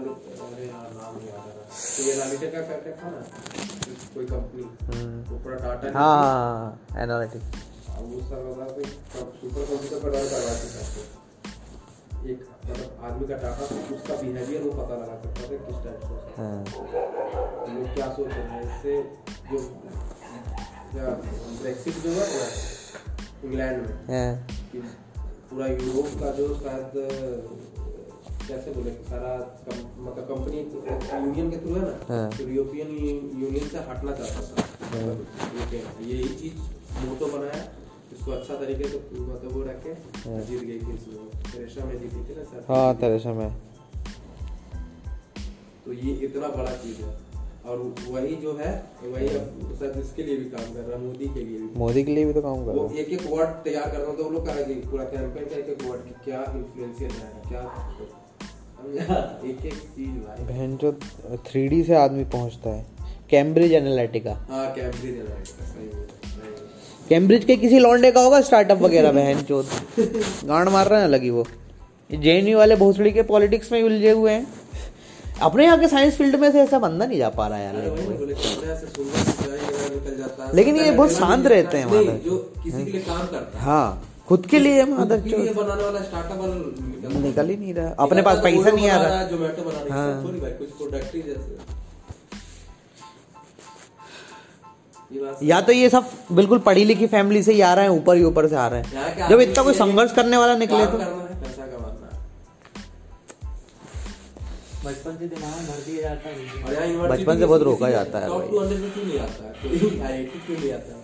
अरे 0.02 0.66
यार 0.66 0.88
नाम 0.94 1.16
नहीं 1.16 1.30
आ 1.30 1.36
रहा 1.36 1.62
तो 1.62 2.02
ये 2.02 2.12
एनालिटिका 2.12 2.60
का 2.60 2.76
क्या 2.84 2.94
था 3.02 3.10
ना 3.10 3.20
कोई 4.14 4.24
कंपनी 4.26 4.62
वो 5.30 5.38
पूरा 5.38 5.56
डाटा 5.64 5.98
हाँ। 5.98 7.02
एनालिटिक 7.02 7.42
अब 7.92 8.12
उस 8.18 8.24
समय 8.28 8.50
सुपर 9.40 9.64
कंप्यूटर 9.64 9.98
पर 10.02 10.08
रन 10.16 10.24
करवा 10.28 10.54
सकते 10.62 11.20
एक 12.32 12.42
मतलब 12.66 13.04
आदमी 13.04 13.26
का 13.28 13.36
डाटा 13.42 13.64
उसका 13.94 14.14
बिहेवियर 14.16 14.62
वो 14.62 14.70
पता 14.72 14.96
लगा 14.96 15.14
सकता 15.22 15.40
था 15.42 15.56
किस 15.66 15.78
टाइप 15.84 16.00
से 16.02 16.42
हाँ। 16.42 16.58
लोग 17.74 17.94
क्या 17.94 18.08
सोच 18.12 18.28
रहे 18.28 18.42
हैं। 18.50 18.60
इससे 18.62 18.94
जो 19.50 19.58
क्या 20.92 21.06
ब्रेक्सिट 21.62 21.94
जो 22.04 22.14
हुआ 22.14 22.26
था 22.26 22.46
इंग्लैंड 23.44 23.76
में 23.82 24.36
पूरा 25.50 25.66
यूरोप 25.66 26.10
का 26.20 26.30
जो 26.32 26.46
शायद 26.60 26.92
कैसे 28.48 28.70
बोले 28.70 28.90
कि 28.90 29.04
सारा 29.04 29.32
कम, 29.66 29.76
मतलब 30.04 30.24
कंपनी 30.30 30.58
यूनियन 30.58 31.50
के 31.50 31.56
थ्रू 31.56 31.74
है 31.74 31.82
ना 31.82 31.96
हाँ। 32.08 32.30
तो 32.30 32.48
यूरोपियन 32.48 32.88
यूनियन 33.42 33.68
से 33.68 33.78
हटना 33.90 34.12
चाहता 34.12 34.40
था। 34.48 34.62
UK 35.60 35.74
यही 36.06 36.28
चीज़ 36.40 36.56
मोटो 37.06 37.26
बनाया। 37.26 37.62
इसको 38.12 38.30
अच्छा 38.30 38.54
तरीके 38.54 38.88
से 38.88 38.96
मतलब 39.12 39.52
वो 39.52 39.62
रख 39.62 39.82
के 39.86 39.92
जीत 40.46 40.60
गई 40.60 40.78
थी 40.78 40.94
इसमें। 40.94 41.28
थेरेसा 41.44 41.84
में 41.84 41.98
जीती 42.00 42.24
थी 42.28 42.36
ना 42.36 42.44
सर? 42.44 42.64
हाँ 42.68 42.94
तेरे 42.96 43.18
समय 43.18 43.54
तो 45.84 45.92
ये 45.92 46.12
इतना 46.26 46.48
बड़ा 46.48 46.72
चीज़ 46.82 47.02
है। 47.02 47.16
और 47.66 47.78
वही 48.08 48.36
जो 48.36 48.52
है 48.56 48.70
वही 49.04 49.28
अब 49.28 49.76
शायद 49.80 49.96
इसके 49.96 50.22
लिए 50.22 50.36
भी 50.36 50.44
काम 50.50 50.72
कर 50.74 50.80
रहा 50.80 50.98
है? 50.98 51.04
मोदी 51.04 51.26
के 51.26 51.40
लिए 51.40 51.58
भी। 51.58 51.78
मोदी 51.78 52.02
के 52.04 52.14
लिए 52.14 52.24
भी 52.24 52.32
तो 52.32 52.42
काम 52.42 52.64
कर 52.66 52.72
रहा 52.72 52.84
है। 52.84 52.96
एक 52.96 53.08
एक 53.08 53.26
वर्ड 53.30 53.50
तैयार 53.66 53.90
करना 53.90 54.14
तो 54.14 54.24
वो 54.24 54.30
लोग 54.30 54.46
करेंगे 54.46 54.74
पूरा 54.90 55.04
कैंपेन 55.04 55.44
का 55.44 55.56
एक 55.56 55.68
एक 55.68 55.82
वर्ड 55.90 56.12
क्या 56.24 56.42
इन्फ्लुएंशियल 56.56 57.10
रहेगा 57.10 57.48
क्या 57.48 57.62
एक 58.82 59.66
एक 59.66 59.74
चीज़ 59.74 60.08
भाई 60.10 60.44
बहन 60.44 60.76
जो 60.76 60.92
थ्री 61.46 61.66
डी 61.68 61.82
से 61.84 61.94
आदमी 61.96 62.24
पहुँचता 62.32 62.70
है। 62.70 62.84
कैम्ब्रिज 63.30 63.72
एनालिटिका 63.72 64.32
हाँ 64.50 64.74
कैम्ब्रिज 67.08 67.44
के 67.44 67.56
किसी 67.56 67.78
लौंडे 67.78 68.10
का 68.12 68.20
होगा 68.20 68.40
स्टार्टअप 68.40 68.78
वगैरह 68.78 69.12
बहन 69.12 69.42
चोद 69.42 69.66
गांड 70.44 70.68
मार 70.68 70.88
रहे 70.88 71.00
हैं 71.00 71.08
लगी 71.08 71.30
वो। 71.30 71.46
जेएनयू 72.10 72.58
वाले 72.58 72.76
भोसड़ी 72.76 73.10
के 73.12 73.22
पॉलिटिक्स 73.22 73.72
में 73.72 73.82
उलझे 73.82 74.10
हुए 74.10 74.32
हैं। 74.32 74.46
अपने 75.42 75.64
यहाँ 75.64 75.78
के 75.80 75.88
साइंस 75.88 76.16
फ़ील्ड 76.16 76.36
में 76.36 76.50
से 76.52 76.60
ऐसा 76.60 76.78
बंदा 76.78 77.06
नहीं 77.06 77.18
जा 77.18 77.28
पा 77.30 77.46
रहा 77.48 77.58
है 77.58 77.64
यार 77.64 77.76
वही 77.76 78.06
है 80.36 80.54
लेकिन 80.54 80.76
ये 80.76 80.90
बहुत 80.90 81.12
शांत 81.12 81.46
रहते 81.46 81.78
हैं 81.78 81.86
माधव। 81.86 82.16
जो 82.24 82.36
किसी 82.64 82.84
के 82.84 82.90
लिए 82.90 83.00
काम 83.00 83.26
करता 83.26 83.58
है। 83.58 83.64
हाँ। 83.64 84.08
खुद 84.32 84.46
के 84.46 84.58
लिए 84.58 84.74
लिए 84.74 84.84
चोद 84.84 85.56
बनाने 85.56 85.82
वाला 85.84 86.00
स्टार्टअप 86.00 86.38
वाला 86.40 87.18
निकल 87.20 87.48
ही 87.48 87.56
नहीं 87.56 87.72
रहा। 87.74 87.88
अपने 88.00 88.22
पास 88.22 88.38
पैसा 88.44 88.70
नहीं 88.70 88.88
आ 88.90 89.00
रहा। 89.02 89.24
जोमेटो 89.24 89.62
बना 89.62 89.80
रही 89.80 89.90
है। 89.92 90.24
थोड़ी 90.24 90.40
भाई 90.40 90.50
कुछ 90.50 90.68
प्रोडक्ट 90.68 91.14
ही 91.14 91.22
जैसे। 91.22 91.58
या 95.46 95.60
तो 95.60 95.72
ये 95.72 95.88
सब 95.90 96.10
बिल्कुल 96.32 96.58
पढ़ी 96.68 96.84
लिखी 96.84 97.06
फैमिली 97.06 97.42
से 97.42 97.52
ही 97.52 97.60
आ 97.60 97.72
रहे 97.74 97.84
हैं 97.84 97.92
ऊपर 97.92 98.16
ही 98.16 98.24
ऊपर 98.24 98.48
से 98.48 98.56
आ 98.56 98.66
रहे 98.68 98.82
हैं। 98.82 99.28
जब 99.28 99.40
इतना 99.40 99.62
कोई 99.62 99.74
संघर्ष 99.74 100.12
करने 100.12 100.36
वाला 100.36 100.54
निकले 100.56 100.86
तो। 100.86 100.98
बचपन 104.84 105.16
से 105.18 105.26
दिमाग 105.26 105.58
भर 105.66 105.82
दिया 105.86 106.02
जाता 106.02 106.28
है। 106.28 106.34
और 106.64 106.72
यहाँ 106.72 106.86
यूनिवर्सिटी 106.86 107.22
बचपन 107.22 107.38
से 107.38 107.46
बहुत 107.46 107.62
रोका 107.62 107.90
जाता 107.90 108.18
है 108.18 108.28
टॉप 108.28 108.38
भाई। 108.38 108.48
200 108.48 108.78
में 108.78 108.90
क्यों 108.92 109.04
नहीं 109.04 109.18
आता? 109.20 109.44
है 109.44 109.50
कोई 109.62 110.00
आईआईटी 110.00 110.38
क्यों 110.46 110.58
नहीं 110.58 110.72
आता 110.72 110.92
है। 110.92 111.00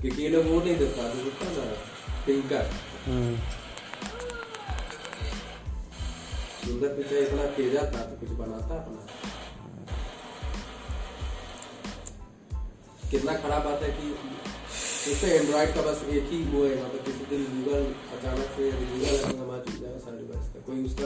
क्योंकि 0.00 0.22
ये 0.22 0.28
लोग 0.28 0.46
वो 0.46 0.60
नहीं 0.60 0.76
देता 0.78 1.02
है 1.02 1.92
हम्म, 3.06 3.36
सुंदर 6.64 6.94
पिक्चर 6.96 7.16
इतना 7.18 7.46
तेजा 7.56 7.82
था 7.92 8.04
तो 8.04 8.16
कुछ 8.20 8.30
बनाता 8.38 8.74
अपना 8.76 9.00
कितना 13.10 13.32
खराब 13.42 13.64
बात 13.64 13.82
है 13.82 13.90
कि 13.98 14.14
उससे 15.12 15.30
एंड्रॉइड 15.32 15.74
का 15.74 15.82
बस 15.82 16.02
एक 16.10 16.30
ही 16.30 16.38
वो 16.52 16.64
है 16.64 16.76
मतलब 16.76 17.04
किसी 17.04 17.24
दिन 17.30 17.44
गूगल 17.54 17.84
अचानक 18.16 18.56
से 18.56 18.70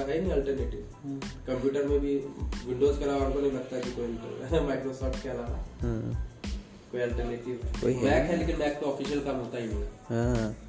ही 0.08 0.20
नहीं 0.20 0.32
अल्टरनेटिव 0.32 1.18
कंप्यूटर 1.46 1.86
में 1.86 1.98
भी 2.00 2.14
विंडोज़ 2.66 2.98
के 2.98 3.04
अलावा 3.04 3.24
हमको 3.24 3.40
नहीं 3.40 3.52
लगता 3.52 3.80
कि 3.80 3.90
कोई 3.90 4.62
माइक्रोसॉफ्ट 4.68 5.22
के 5.22 5.28
अलावा 5.28 5.58
कोई 6.92 7.00
अल्टरनेटिव 7.00 7.68
मैक 8.04 8.30
है 8.30 8.38
लेकिन 8.38 8.58
मैक 8.58 8.80
तो 8.80 8.90
ऑफिशियल 8.92 9.20
काम 9.24 9.36
होता 9.36 9.58
ही 9.58 9.66
नहीं 9.66 9.84
हाँ 10.10 10.67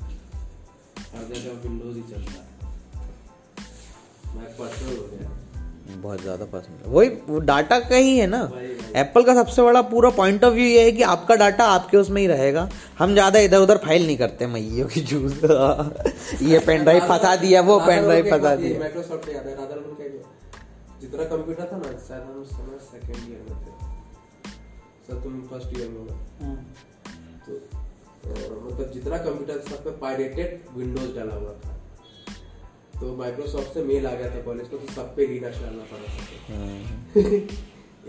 हर 1.13 1.23
जगह 1.25 1.51
विंडोज़ 1.63 1.95
ही 1.97 2.03
चलता 2.09 2.31
है। 2.31 2.47
मैक 4.35 4.55
पर्सनल 4.59 4.97
हो 4.97 5.03
गया। 5.07 5.29
बहुत 5.91 6.21
ज़्यादा 6.21 6.45
पसंद 6.47 6.85
है 6.85 6.91
वही 6.93 7.09
वो 7.27 7.39
डाटा 7.41 7.79
का 7.81 7.95
ही 7.97 8.17
है 8.17 8.25
ना। 8.27 8.41
एप्पल 8.97 9.23
का 9.23 9.33
सबसे 9.35 9.61
बड़ा 9.61 9.81
पूरा 9.89 10.09
पॉइंट 10.17 10.43
ऑफ़ 10.43 10.53
व्यू 10.53 10.65
ये 10.65 10.83
है 10.83 10.91
कि 10.91 11.03
आपका 11.13 11.35
डाटा 11.35 11.65
आपके 11.69 11.97
उसमें 11.97 12.21
ही 12.21 12.27
रहेगा। 12.27 12.69
हम 12.99 13.13
ज़्यादा 13.13 13.39
इधर 13.39 13.61
उधर 13.61 13.77
फ़ाइल 13.85 14.05
नहीं 14.05 14.17
करते 14.17 14.47
मैयों 14.47 14.87
की 14.87 15.01
जूस 15.11 15.33
ये 16.43 16.59
पेन 16.67 16.83
ड्राइव 16.83 17.07
फंसा 17.07 17.35
दिया 17.43 17.61
वो 17.61 17.79
पेन 17.87 18.03
ड्राइव 18.03 18.29
फंसा 18.31 18.55
दिया। 18.55 18.79
माइक्रोसॉफ्ट 18.79 19.29
याद 19.29 19.47
है 19.47 19.55
राधा 19.55 19.75
का 19.75 19.83
जितना 21.01 21.23
कंप्यूटर 21.25 21.65
था 21.71 21.77
ना 21.77 21.91
शायद 22.07 22.23
हम 22.23 22.43
समय 22.45 22.77
सेकंड 22.85 23.29
ईयर 23.29 23.41
में 23.49 23.57
थे। 23.59 23.71
सर 25.07 25.21
तुम 25.23 25.41
फ़र्स्ट 25.51 25.77
ईयर 25.77 25.87
में 25.89 25.99
हो। 25.99 26.05
हाँ। 26.41 26.57
तो 27.45 27.51
मतलब 28.27 28.91
जितना 28.93 29.17
कंप्यूटर 29.17 29.59
सब 29.69 29.83
पे 29.83 29.91
पायरेटेड 29.91 30.77
विंडोज़ 30.77 31.15
डाला 31.15 31.35
हुआ 31.35 31.53
था। 31.53 31.75
तो 32.99 33.15
माइक्रोसॉफ्ट 33.15 33.73
से 33.73 33.83
मेल 33.83 34.07
आ 34.07 34.13
गया 34.13 34.35
था 34.35 34.41
कॉलेज 34.41 34.67
को 34.67 34.77
तो 34.77 34.93
सब 34.93 35.15
पे 35.15 35.27
लिनक्स 35.27 35.59
डालना 35.59 35.83
पड़ा 35.83 36.07
था। 36.07 36.53
हम्म, 36.53 37.47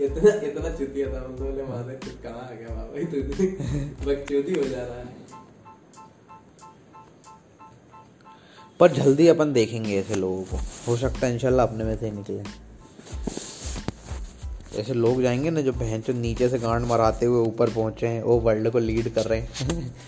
इतना 0.03 0.33
इतना 0.47 0.69
चुतिया 0.75 1.13
था 1.13 1.25
हम 1.25 1.35
बोले 1.35 1.63
माधव 1.63 1.91
कुछ 1.91 2.21
कहाँ 2.23 2.41
आ 2.41 2.51
गया 2.51 2.75
बाबा 2.75 3.03
तू 3.11 3.21
बकचोदी 4.05 4.53
हो 4.53 4.63
जा 4.63 4.83
रहा 4.85 4.97
है। 4.97 5.19
पर 8.79 8.91
जल्दी 8.91 9.27
अपन 9.27 9.53
देखेंगे 9.53 9.99
ऐसे 9.99 10.15
लोगों 10.15 10.43
को। 10.43 10.57
हो 10.87 10.97
सकता 10.97 11.27
है 11.27 11.33
इंशाल्लाह 11.33 11.65
अपने 11.65 11.83
में 11.83 11.97
से 11.97 12.05
ही 12.05 12.11
निकले। 12.11 12.43
ऐसे 14.79 14.93
लोग 14.93 15.21
जाएँगे 15.21 15.49
ना 15.49 15.61
जो 15.61 15.71
बहन 15.73 16.01
जो 16.01 16.13
नीचे 16.13 16.49
से 16.49 16.57
गांड 16.59 16.85
मराते 16.85 17.25
हुए 17.25 17.39
ऊपर 17.47 17.69
पहुँचे 17.69 18.07
हैं 18.07 18.21
वो 18.23 18.37
वर्ल्ड 18.39 18.69
को 18.71 18.79
लीड 18.79 19.13
कर 19.13 19.25
रहे 19.25 19.39
हैं। 19.39 19.49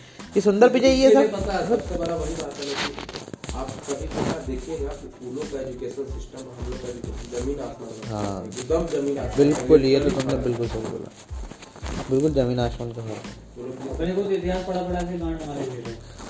ये 0.36 0.41
सुंदर 0.41 0.70
पिचाई 0.70 0.96
ये 0.96 1.10
सब। 1.13 1.36
सबसे 1.70 1.98
बड़ा 1.98 2.15
वही 2.15 2.36
बात 2.36 2.60
है 2.60 3.62
आप 3.62 3.72
कभी 3.89 4.08
देखिएगा 4.48 4.93
कि 4.93 5.08
का 5.51 5.60
एजुकेशन 5.62 6.05
सिस्टम 6.13 6.39
हम 6.39 6.72
लोग 6.72 6.79
का 6.82 7.39
ज़मीन 7.39 7.60
आसमान 7.60 8.10
हाँ। 8.13 8.43
एकदम 8.46 8.86
ज़मीन 8.96 9.17
आसमान 9.17 9.38
बिल्कुल 9.38 9.86
ये 9.86 10.00
तो 10.00 10.10
तुमने 10.10 10.38
बिल्कुल 10.48 10.67
सही 10.67 10.91
बोला। 10.91 11.12
बिल्कुल 12.10 12.34
ज़मीन 12.34 12.60
आसमान 12.60 12.91
का 12.91 13.01
है 13.01 13.17
अपने 13.91 14.12
को 14.15 14.24
तो 14.24 14.32
इतिहास 14.32 14.65
पढ़ा 14.67 14.82
पढ़ा 14.82 15.01
के 15.01 15.17
गांड 15.20 15.48
मारे 15.48 15.65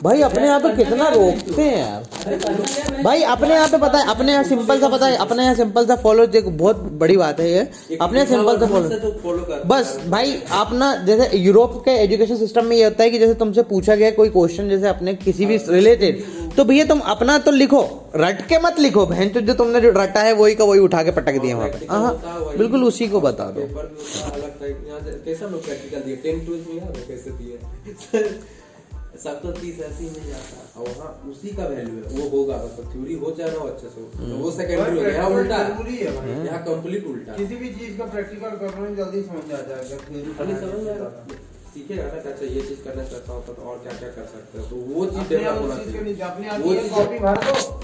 भाई 0.03 0.21
अपने 0.21 0.45
यहाँ 0.45 0.59
पे 0.59 0.69
कितना 0.75 1.07
रोकते 1.09 1.61
हैं 1.61 1.77
यार। 1.77 3.03
भाई 3.03 3.21
अपने 3.33 3.53
यहाँ 3.53 3.67
पे 3.67 3.77
पता 3.77 3.97
है 3.97 4.09
अपने 4.09 4.31
यहाँ 4.31 4.43
सिंपल 4.43 4.79
सा 4.79 4.87
पता 4.89 5.05
है 5.05 5.15
अपने 5.17 5.43
यहाँ 5.43 5.55
सिंपल 5.55 5.85
सा 5.87 5.95
फॉलो 5.95 6.25
देखो 6.27 6.51
बहुत 6.61 6.77
बड़ी 7.01 7.17
बात 7.17 7.39
है 7.39 7.49
ये। 7.51 7.97
अपने 8.01 8.19
यहाँ 8.19 8.29
सिंपल 8.29 8.59
सा 8.59 8.67
फॉलो 8.67 9.61
बस 9.65 9.97
भाई 10.07 10.41
आप 10.51 10.73
ना 10.73 10.93
जैसे 11.05 11.37
यूरोप 11.37 11.81
के 11.85 11.91
एजुकेशन 12.03 12.37
सिस्टम 12.37 12.65
में 12.65 12.75
ये 12.77 12.83
होता 12.83 13.03
है 13.03 13.09
कि 13.09 13.19
जैसे 13.19 13.33
तुमसे 13.33 13.63
पूछा 13.63 13.95
गया 13.95 14.11
कोई 14.11 14.29
क्वेश्चन 14.29 14.69
जैसे 14.69 14.87
अपने 14.87 15.13
किसी 15.15 15.45
भी 15.45 15.57
रिलेटेड 15.69 16.23
तो 16.57 16.63
भैया 16.65 16.85
तुम 16.85 16.99
अपना 17.13 17.37
तो 17.37 17.51
लिखो 17.51 17.81
रट 18.15 18.41
के 18.47 18.57
मत 18.59 18.79
लिखो 18.79 19.05
बहन 19.05 19.29
तो 19.29 19.41
जो 19.41 19.53
तुमने 19.53 19.81
जो 19.81 19.91
रटा 19.91 20.21
है 20.21 20.33
वही 20.33 20.55
का 20.55 20.63
वही 20.63 20.79
उठा 20.79 21.03
के 21.03 21.11
पटक 21.11 21.37
दिया 21.41 21.55
वहाँ 21.57 21.69
पे। 21.69 21.85
हाँ 21.89 22.13
है 22.25 22.39
वही। 22.39 22.57
बिल्कुल 22.57 22.83
उसी 22.83 23.07
को 23.07 23.21
बता 23.21 23.45
दो। 23.51 23.61
पेपर 29.13 29.33
में 29.33 29.53
होता 29.53 29.53
अलग 29.53 29.53
टाइप 29.53 29.53
यहाँ 29.53 29.53
से- 29.53 29.53
कैसा 29.53 29.53
लोग 29.53 29.53
प्रैक्टिकल 29.53 29.53
दिए 29.53 29.53
टेन 29.53 29.53
ट्वेल्थ 29.53 29.53
में 29.53 29.53
याद 29.53 29.53
है 29.53 29.53
कैसे 29.53 29.53
दिए 29.53 29.53
सब 29.53 29.53
तो 29.53 29.61
तीस 29.61 29.79
ऐसे 29.79 30.03
ही। 30.03 30.09
नहीं 30.09 30.29
जाता 30.29 30.79
और 30.81 30.87
वहाँ 30.87 31.31
उसी 31.31 31.49
का 31.49 31.67
वैल्यू 31.67 31.95
है। 31.95 32.11
वो 32.13 32.29
होगा 32.29 32.57
मतलब 32.57 32.93
थ्योरी 32.93 33.13
हो 33.13 33.31
जाए 33.31 33.51
ना 33.51 33.57
वो 33.57 33.67
अच्छे 33.67 33.87
से 33.87 34.01
तो 34.01 34.35
वो 34.35 34.51
सेकेंडरी 34.51 34.97
हो 34.97 35.03
गया। 35.03 35.27
उल्टा। 35.27 35.63
ज़रूरी 35.63 35.97
है 35.97 36.17
भाई। 36.17 36.45
यहाँ 36.45 36.63
कंप्लीट 36.63 37.07
उल्टा। 37.07 37.33
किसी 37.33 37.55
भी 37.55 37.69
चीज़ 37.69 37.97
का 37.97 38.05
प्रैक्टिकल 38.05 38.49
करना 38.49 38.87
है 38.87 38.95
जल्दी 38.95 39.21
समझ 39.21 39.51
आ 39.53 39.61
जाएगा 39.61 39.97
theory 39.97 40.37
खाली 40.37 40.53
समझ 40.53 40.87
आएगा। 40.87 41.25
सीखेगा 41.73 42.03
ना 42.03 42.09
अच्छा 42.09 42.45
ये 42.45 42.61
चीज़ 42.61 42.83
करने 42.83 43.05
से 43.09 43.15
अच्छा 43.15 43.33
होता 43.33 43.53
तो 43.53 43.61
और 43.61 43.77
क्या 43.79 43.93
क्या 43.93 44.09
कर 44.09 44.25
सकते 44.25 44.59
हैं? 44.59 44.69
तो 44.69 44.75
वो 44.75 45.05
चीज़ 45.05 45.29
डेवलप 45.29 45.61
होना 45.61 45.75
चाहिए। 45.75 46.13
वो 46.63 46.73
कॉपी 46.89 47.19
भर 47.19 47.37
दो। 47.37 47.81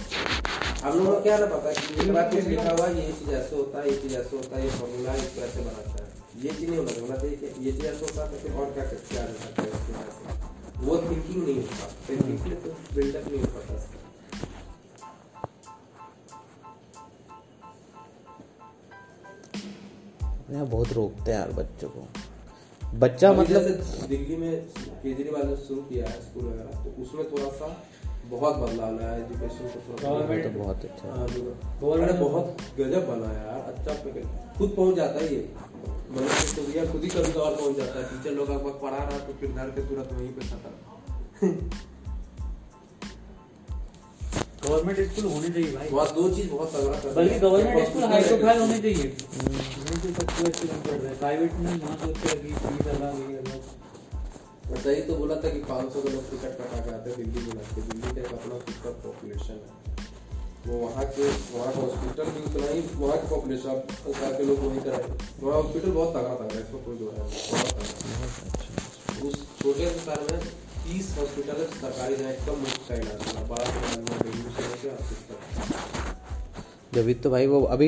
हम 0.83 0.99
लोगों 0.99 1.13
को 1.13 1.21
क्या 1.21 1.37
ना 1.37 1.45
पता 1.45 1.71
कि 1.71 2.11
बार 2.11 2.29
कुछ 2.35 2.47
लिखा 2.47 2.71
हुआ 2.71 2.87
ये 2.87 3.11
चीज़ 3.11 3.29
ऐसे 3.31 3.55
होता 3.55 3.79
है 3.81 3.91
ये 3.91 3.97
चीज़ 3.97 4.17
ऐसे 4.17 4.37
होता 4.37 4.57
है 4.57 4.63
ये 4.63 4.69
फॉर्मूला 4.71 5.13
इसको 5.13 5.41
ऐसे 5.41 5.59
बनाता 5.59 5.91
है। 5.91 6.07
ये 6.43 6.49
चीज़ 6.49 6.69
नहीं 6.69 6.79
होना 6.79 7.15
चाहिए। 7.15 7.35
कि 7.35 7.65
ये 7.65 7.71
चीज़ 7.71 7.85
ऐसे 7.85 8.05
होता 8.05 8.29
है 8.29 8.53
तो 8.53 8.59
और 8.59 8.65
क्या 8.65 8.85
क्या 8.85 9.25
कर 9.25 9.33
सकते 9.33 9.61
हैं 9.61 10.48
वो 10.79 10.97
थिंकिंग 11.01 11.43
नहीं 11.43 11.55
होता 11.55 11.87
थिंकिंग 12.09 12.53
तो 12.63 12.75
बिल्डअप 12.95 13.27
नहीं 13.27 13.41
हो 13.41 13.47
पाता। 13.55 13.77
अपने 19.29 20.63
बहुत 20.65 20.91
रोकते 20.93 21.31
हैं 21.31 21.37
यार 21.39 21.51
बच्चों 21.53 21.89
को 21.89 22.07
बच्चा 22.99 23.31
मतलब 23.33 23.61
दिल्ली 24.09 24.35
में 24.37 24.53
केजरीवाल 25.03 25.47
ने 25.47 25.55
शुरू 25.57 25.81
किया 25.81 26.05
है 26.07 26.21
स्कूल 26.21 26.43
वगैरह 26.45 26.83
तो 26.83 27.01
उसमें 27.01 27.23
थोड़ा 27.31 27.49
सा 27.57 27.67
बहुत 28.29 28.55
बदलाव 28.57 28.95
लाया 28.99 29.11
है 29.11 29.21
एजुकेशन 29.25 29.67
को 29.67 29.79
थोड़ा 29.87 30.09
Government- 30.09 30.43
तो 30.43 30.49
बहुत 30.59 30.85
अच्छा 30.85 31.07
है। 31.07 31.17
हाँ। 31.17 31.27
Government- 31.27 32.09
अरे 32.09 32.13
बहुत 32.19 32.57
गजब 32.79 33.07
बना 33.07 33.29
है 33.29 33.45
यार 33.45 33.73
अच्छा 33.73 33.93
खुद 34.57 34.73
पहुँच 34.77 34.95
जाता 34.95 35.19
है 35.19 35.33
ये 35.33 35.39
मतलब 36.11 36.29
तो 36.55 36.61
भैया 36.61 36.85
खुद 36.91 37.03
ही 37.03 37.09
कभी 37.09 37.31
कभार 37.31 37.53
पहुँच 37.55 37.75
जाता 37.77 37.99
है 37.99 38.05
टीचर 38.05 38.35
लोग 38.35 38.49
अगर 38.49 38.77
पढ़ा 38.81 38.97
रहा 38.97 39.17
तो 39.19 39.33
फिर 39.39 39.49
घर 39.51 39.69
के 39.69 39.81
तुरंत 39.89 40.13
वहीं 40.13 40.33
पे 40.33 40.41
खत्म। 40.47 40.71
गवर्नमेंट 44.63 44.97
स्कूल 45.11 45.25
होने 45.25 45.49
चाहिए 45.49 45.71
भाई। 45.75 45.89
बहुत 45.89 46.13
दो 46.15 46.29
चीज़ 46.35 46.49
बहुत 46.51 46.73
तगड़ा 46.75 46.97
कर 46.99 47.13
बल्कि 47.15 47.37
गवर्नमेंट 47.39 47.87
स्कूल 47.89 48.03
हाई 48.03 48.23
प्रोफ़ाइल 48.23 48.59
होने 48.61 48.79
चाहिए। 48.79 49.07
नहीं 49.43 49.99
तो 50.01 50.09
सब 50.13 50.27
कोई 50.31 50.51
स्टूडेंट 50.51 50.81
पढ़ 50.87 50.93
रहा 50.93 51.09
है। 51.09 51.17
प्राइवेट 51.19 51.53
में 51.53 51.71
वहाँ 51.79 51.97
सोचते 51.97 52.25
हैं 52.27 52.39
कि 52.41 52.49
फ़ीस 52.55 52.87
अलग 52.95 53.13
ये 53.31 53.37
अलग। 53.37 53.61
सही 54.83 55.01
तो 55.01 55.15
बोला 55.15 55.35
था 55.35 55.49
कि 55.49 55.59
500 55.69 56.01
के 56.01 56.09
लोग 56.09 56.23
टिकट 56.31 56.57
कटा 56.57 56.79
के 56.79 56.91
आते 56.95 57.09
हैं 57.09 57.17
दिल्ली 57.17 57.41
में 57.47 57.61
आते 57.63 57.81
दिल्ली 57.81 58.21
का 58.21 58.35
अपना 58.35 58.55
खुद 58.59 58.75
का 58.83 58.91
पॉपुलेशन 59.05 59.57
है। 59.63 59.88
वो 60.69 60.75
वहाँ 60.79 61.05
के 61.13 61.27
वहाँ 61.51 61.71
का 61.73 61.81
हॉस्पिटल 61.81 62.27
भी 62.33 62.41
उतना 62.47 62.67
ही 62.71 62.81
वहाँ 62.97 63.17
की 63.17 63.27
पॉपुलेशन 63.29 63.75
सरकार 63.91 64.33
के 64.33 64.43
लोग 64.47 64.57
वही 64.63 64.79
तरह 64.79 64.99
वहाँ 65.43 65.61
हॉस्पिटल 65.61 65.91
बहुत 65.91 66.09
तगड़ा 66.15 66.33
तगड़ा 66.41 66.55
है 66.55 66.61
इसमें 66.61 66.81
कोई 66.85 66.97
जो 66.97 67.05
है 67.09 67.19
बहुत 67.19 67.69
उस 69.27 69.35
छोटे 69.61 69.85
से 69.85 69.99
शहर 69.99 70.21
में 70.31 70.39
तीस 70.83 71.07
हॉस्पिटल 71.19 71.55
है 71.61 71.65
सरकारी 71.71 72.15
जहाँ 72.15 72.31
एकदम 72.31 72.55
मुफ़्त 72.59 72.81
का 72.89 72.95
इलाज 72.95 73.21
होगा 73.37 73.57
जब 76.93 77.09
तो 77.23 77.29
भाई 77.29 77.47
वो 77.47 77.61
अभी 77.73 77.87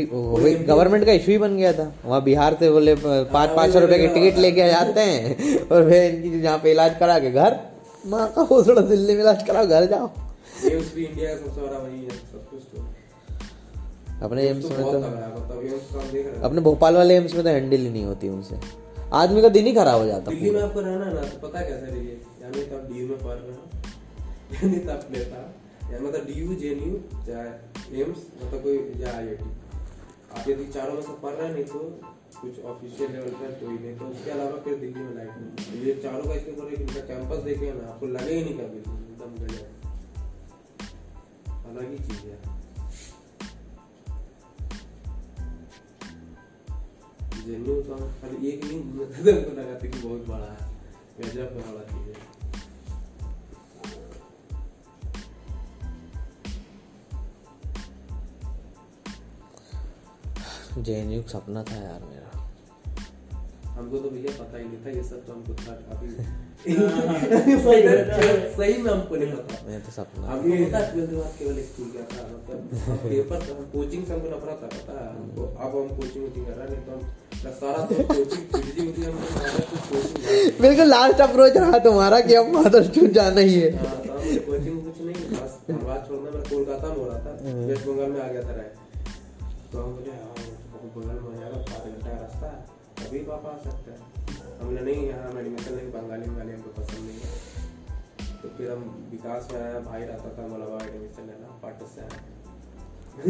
गवर्नमेंट 0.66 1.06
का 1.06 1.12
इशू 1.12 1.32
ही 1.32 1.38
बन 1.38 1.56
गया 1.58 1.72
था। 1.74 1.86
वहाँ 2.06 2.22
बिहार 2.24 2.58
से 2.60 2.70
बोले 2.72 2.96
पाँच 2.96 3.50
पाँच 3.56 3.72
सौ 3.74 3.80
रुपए 3.80 3.98
की 4.00 4.08
टिकट 4.08 4.38
लेके 4.40 4.68
जाते 4.70 5.02
हैं। 5.02 5.24
और 5.68 5.90
फिर 5.90 6.04
इनकी 6.04 6.42
जहाँ 6.42 6.58
पे 6.64 6.72
इलाज 6.72 6.98
करा 7.00 7.18
के 7.20 7.32
घर 7.32 7.60
माँ 8.08 8.28
का 8.36 8.42
वो 8.52 8.64
थोड़ा 8.66 8.82
दिल्ली 8.84 9.14
में 9.14 9.22
इलाज 9.22 9.44
कराओ 9.48 9.66
घर 9.68 9.86
जाओ। 9.86 10.10
एम्स 10.72 10.94
भी 10.96 11.06
इंडिया 11.06 11.34
का 11.36 11.46
सबसे 11.46 11.62
बड़ा 11.62 11.78
वही 11.78 12.04
है 12.04 12.10
सब 12.10 12.50
कुछ 12.50 12.62
तो। 12.76 12.88
अपने 14.26 14.48
एम्स 14.48 14.64
तो 14.64 14.70
में 14.70 14.78
तो 14.78 15.00
मतलब 15.00 16.16
हैं। 16.16 16.42
अपने 16.42 16.62
भोपाल 16.62 16.96
वाले 16.96 17.16
एम्स 17.16 17.34
में 17.36 17.44
तो 17.44 17.50
हैंडल 17.50 17.78
ही 17.78 17.90
नहीं 17.90 18.04
होती 18.06 18.30
उनसे। 18.30 18.60
आदमी 19.14 19.42
का 19.42 19.50
दिन 19.50 19.66
ही 19.66 19.74
खराब 19.74 20.00
हो 20.00 20.06
जाता 20.06 20.32
दिल्ली 20.32 20.52
में 20.52 20.62
आपको 20.62 20.80
रहना 20.80 21.06
है 21.06 21.14
ना 21.14 21.22
तो 21.22 21.48
पता 21.48 21.62
कैसे 21.62 21.86
रहिए 21.86 22.20
यानी 22.42 22.64
तो 22.64 22.78
आप 22.78 22.84
डी 22.84 23.08
में 23.08 23.18
पढ़ 23.18 23.38
रहे 23.38 23.52
हो। 23.52 23.64
यानी 24.54 24.80
तो 24.80 24.92
आप 24.92 25.08
लेता। 25.12 25.42
या 25.94 26.00
मतलब 26.00 26.26
डी 26.26 26.34
यू 26.34 26.56
जे 26.56 26.70
यू 26.70 27.00
चाहे 27.26 28.02
एम्स 28.02 28.26
मतलब 28.44 28.64
कोई 28.64 28.78
या 29.02 29.18
आई 29.18 29.28
आई 29.28 29.36
आप 30.36 30.50
यदि 30.50 30.66
चारों 30.74 30.94
में 30.94 31.02
से 31.02 31.14
पढ़ 31.24 31.34
रहे 31.34 31.54
नहीं 31.54 31.64
तो 31.64 31.80
कुछ 32.42 32.64
ऑफिशियल 32.66 33.12
लेवल 33.12 33.32
पर 33.40 33.52
कोई 33.64 33.78
नहीं। 33.78 33.98
तो 33.98 34.06
उसके 34.06 34.32
अलावा 34.32 34.60
फिर 34.66 34.76
दिल्ली 34.76 35.04
में 35.04 35.16
लाइफ 35.16 35.34
नहीं। 35.38 35.84
ये 35.84 35.94
चारों 36.04 36.24
का 36.24 36.34
इनका 36.34 37.02
कैंपस 37.08 37.44
देखे 37.44 37.72
ना 37.72 37.88
आपको 37.90 38.08
लगे 38.08 38.34
ही 38.34 38.44
नहीं 38.44 38.54
कभी। 38.54 38.78
एकदम 38.78 39.44
गजब 39.44 39.81
अलग 41.72 41.92
ही 41.92 41.98
चीज़ 41.98 42.26
है। 42.26 42.38
जेन्यू 47.46 47.76
तो 47.82 47.96
खाली 48.22 48.48
एक 48.48 48.66
नहीं 48.66 48.80
हमको 48.80 49.54
लगाते 49.60 49.88
कि 49.88 50.00
बहुत 50.00 50.28
बड़ा 50.28 50.50
है। 50.52 50.70
गजब 51.20 51.48
का 51.56 51.72
बड़ा 51.72 51.84
चीज़ 51.92 52.08
है 52.10 52.30
जेएनयू 60.78 61.22
सपना 61.22 61.64
था 61.64 61.76
यार 61.76 62.04
मेरा। 62.04 62.30
हमको 63.72 63.98
तो 63.98 64.10
भैया 64.10 64.32
पता 64.44 64.58
ही 64.58 64.66
नहीं 64.66 64.86
था 64.86 64.90
ये 64.90 65.04
सब 65.04 65.26
तो 65.26 65.34
हमको 65.34 65.54
था 65.56 65.74
अभी 65.96 66.08
तो 77.92 78.14
तो 78.14 78.26
तो 78.26 78.26
तो 79.78 80.00
बिल्कुल 80.62 80.86
लास्ट 80.86 81.22
अप्रोच 81.22 81.58
रहा 81.58 81.80
तुम्हारा 81.80 82.20
कि 82.20 82.34
अब 82.34 82.54
मादर 82.54 82.88
चूत 82.88 83.10
जाना 83.10 83.42
ही 83.42 83.60
है। 83.60 83.72
तो 83.72 84.40
कोचिंग 84.48 84.78
कुछ 84.84 85.02
नहीं 85.02 85.16
बस 85.32 85.58
छोड़ना 86.08 86.30
मैं 86.32 86.44
कोलकाता 86.50 86.88
में 86.88 86.96
हो 86.96 87.10
रहा 87.10 87.20
था 87.20 87.32
वेस्ट 87.66 87.88
बंगाल 87.88 88.10
में 88.10 88.22
आ 88.22 88.28
गया 88.28 88.44
था 88.44 88.54
तो 89.72 89.82
हम 89.82 89.92
बोले 89.92 90.12
हाँ 90.12 90.36
बगल 90.96 91.08
में 91.08 91.22
हो 91.22 91.34
जाएगा 91.34 91.58
पाँच 91.58 91.84
घंटा 91.86 92.10
का 92.10 92.16
रास्ता 92.22 92.48
है 92.48 92.60
तभी 93.02 93.20
पापा 93.20 93.50
आ 93.50 93.70
सकते 93.70 93.92
हैं 93.92 94.00
हमने 94.62 94.82
नहीं 94.82 95.08
यहाँ 95.08 95.32
हम 95.32 95.40
एडमिशन 95.40 95.76
लेंगे 95.76 95.92
बंगाली 95.92 96.30
बंगाली 96.30 96.52
हमको 96.52 96.82
पसंद 96.82 97.00
नहीं 97.00 97.20
है। 97.20 98.40
तो 98.42 98.50
फिर 98.50 98.72
हम 98.72 99.08
विकास 99.12 99.48
में 99.54 99.62
आया 99.62 99.80
भाई 99.80 100.04
रहता 100.04 100.30
था 100.38 100.48
मलबा 100.48 100.84
एडमिशन 100.86 101.28
लेना 101.28 101.60
पाटो 101.64 101.88
से 101.96 102.02
आया। 102.02 102.20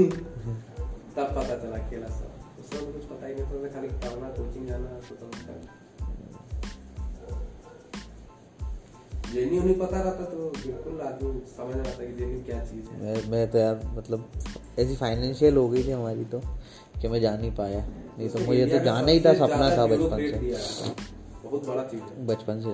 तब 1.15 1.29
पता 1.37 1.55
चला 1.57 1.77
अकेला 1.77 2.07
सब 2.07 2.59
उस 2.59 2.69
समय 2.71 2.91
कुछ 2.91 3.03
पता 3.03 3.27
ही 3.27 3.33
नहीं 3.35 3.45
था 3.45 3.69
खाली 3.73 3.87
पढ़ना 3.87 4.29
कोचिंग 4.29 4.67
जाना 4.67 4.99
तो 5.09 5.15
तो 5.15 5.25
उसका 5.25 5.55
जेनी 9.33 9.59
उन्हें 9.59 9.79
पता 9.79 10.01
रहता 10.01 10.25
तो 10.25 10.49
बिल्कुल 10.49 11.01
आदमी 11.01 11.39
समझ 11.47 11.75
आता 11.87 12.05
कि 12.05 12.13
जेनी 12.13 12.41
क्या 12.43 12.65
चीज़ 12.65 12.89
है। 12.89 13.01
मैं 13.03 13.31
मैं 13.31 13.51
तो 13.51 13.57
यार 13.57 13.81
मतलब 13.85 14.31
ऐसी 14.79 14.95
फाइनेंशियल 14.95 15.57
हो 15.57 15.69
गई 15.69 15.83
थी 15.83 15.91
हमारी 15.91 16.25
तो 16.25 16.39
कि 17.01 17.07
मैं 17.07 17.21
जा 17.21 17.37
नहीं 17.37 17.51
पाया। 17.51 17.85
नहीं 17.87 18.29
तो 18.29 18.39
मुझे 18.39 18.65
तो 18.65 18.79
जाना 18.79 19.11
ही 19.11 19.19
था 19.19 19.33
सपना 19.33 19.69
था 19.77 19.85
बचपन 19.85 20.17
से। 20.17 21.10
बहुत 21.51 21.67
बड़ा 21.67 21.83
चीज़ 21.83 22.01
है। 22.01 22.25
बचपन 22.27 22.61
से 22.61 22.69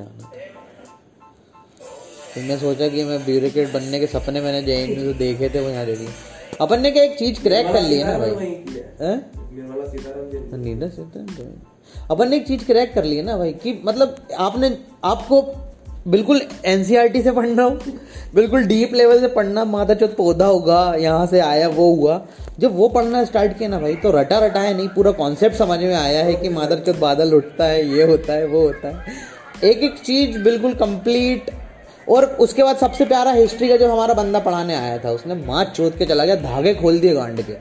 मैं 2.41 2.57
सोचा 2.59 2.87
कि 2.87 3.03
मैं 3.03 3.25
ब्यूरोक्रेट 3.25 3.73
बनने 3.73 3.99
के 3.99 4.07
सपने 4.07 4.41
मैंने 4.41 4.61
जे 4.61 4.75
तो 4.95 5.13
देखे 5.13 5.49
थे 5.49 5.59
वो 5.59 5.69
यहाँ 5.69 5.85
देखी। 5.85 6.07
अपन 6.61 6.81
ने 6.81 6.91
क्या 6.91 7.03
एक 7.03 7.17
चीज़ 7.19 7.41
क्रैक 7.41 7.67
कर 7.67 7.81
ली 7.81 7.95
है 7.95 8.03
ना 8.07 8.17
भाई? 8.17 8.29
नींद 10.57 10.83
नीरज 10.83 10.99
अपन 12.11 12.29
ने 12.29 12.35
एक 12.35 12.47
चीज़ 12.47 12.65
क्रैक 12.65 12.93
कर 12.93 13.03
ली 13.03 13.15
है 13.17 13.23
ना 13.23 13.37
भाई 13.37 13.53
कि 13.53 13.81
मतलब 13.85 14.27
आपने 14.37 14.77
आपको 15.03 15.41
बिल्कुल 16.07 16.41
एनसीईआरटी 16.65 17.21
से 17.21 17.31
पढ़ना 17.31 17.63
हूँ। 17.63 17.79
बिल्कुल 18.35 18.63
डीप 18.63 18.93
लेवल 18.93 19.19
से 19.19 19.27
पढ़ना, 19.27 19.63
माता 19.65 19.93
चौथ 19.93 20.15
पौधा 20.17 20.45
होगा, 20.45 20.93
यहाँ 20.95 21.25
से 21.27 21.39
आया, 21.39 21.67
वो 21.67 21.93
हुआ। 21.95 22.21
जब 22.59 22.75
वो 22.75 22.87
पढ़ना 22.89 23.23
स्टार्ट 23.23 23.57
किया 23.57 23.69
ना 23.69 23.79
भाई 23.79 23.95
तो 23.95 24.11
रटा 24.11 24.39
रटा 24.39 24.59
है 24.59 24.75
नहीं, 24.77 24.87
पूरा 24.87 25.11
कॉन्सेप्ट 25.11 25.55
समझ 25.55 25.79
में 25.79 25.93
आया 25.95 26.23
है 26.23 26.33
कि 26.33 26.49
मादर 26.49 26.79
चौथ 26.79 26.99
बादल 26.99 27.33
उठता 27.33 27.65
है, 27.65 27.85
ये 27.89 28.03
होता 28.03 28.33
है, 28.33 28.45
वो 28.47 28.61
होता 28.61 28.87
है। 28.87 29.15
एक 29.63 29.83
एक 29.83 29.99
चीज़ 29.99 30.37
बिल्कुल 30.39 30.73
कंप्लीट 30.75 31.51
और 32.07 32.25
उसके 32.25 32.63
बाद 32.63 32.77
सबसे 32.77 33.05
प्यारा 33.05 33.31
हिस्ट्री 33.31 33.69
का 33.69 33.77
जो 33.77 33.91
हमारा 33.91 34.13
बंदा 34.13 34.39
पढ़ाने 34.39 34.75
आया 34.75 34.97
था, 34.97 35.11
उसने 35.11 35.35
माँ 35.37 35.63
चोत 35.65 35.97
के 35.97 36.05
चला 36.05 36.25
गया, 36.25 36.35
धागे 36.35 36.73
खोल 36.73 36.99
दिए 36.99 37.13
गांड 37.13 37.41
के। 37.41 37.55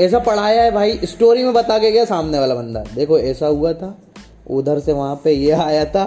ऐसा 0.00 0.18
पढ़ाया 0.18 0.62
है 0.62 0.70
भाई 0.70 0.98
स्टोरी 1.04 1.44
में 1.44 1.52
बता 1.54 1.78
के 1.78 1.90
गया 1.90 2.04
सामने 2.04 2.38
वाला 2.38 2.54
बंदा। 2.54 2.84
देखो, 2.94 3.18
ऐसा 3.18 3.46
हुआ 3.46 3.72
था, 3.72 3.96
उधर 4.50 4.78
से 4.78 4.92
वहाँ 4.92 5.20
पे 5.24 5.32
ये 5.32 5.50
आया 5.52 5.84
था 5.84 6.04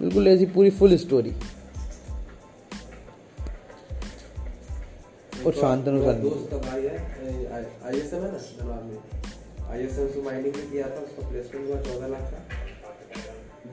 बिल्कुल 0.00 0.28
ऐसी 0.28 0.46
पूरी 0.46 0.70
फुल 0.78 0.96
स्टोरी 0.96 1.30
और 5.46 5.52
शांतनु 5.54 6.00
मेरा 6.00 6.12
सर 6.12 6.18
दोस्त 6.20 6.54
भाई 6.66 6.82
है 6.82 6.96
आईएसएम 7.86 8.22
है 8.22 8.30
ना 8.32 8.38
धनबाद 8.38 8.82
में। 8.84 8.98
आईएसएम 9.70 10.08
से 10.08 10.22
माइनिंग 10.22 10.54
में 10.56 10.70
किया 10.70 10.86
था 10.90 11.00
उसका 11.00 11.28
प्लेसमेंट 11.28 11.68
हुआ 11.68 11.80
चौदह 11.82 12.08
लाख 12.08 12.24
का। 12.32 12.38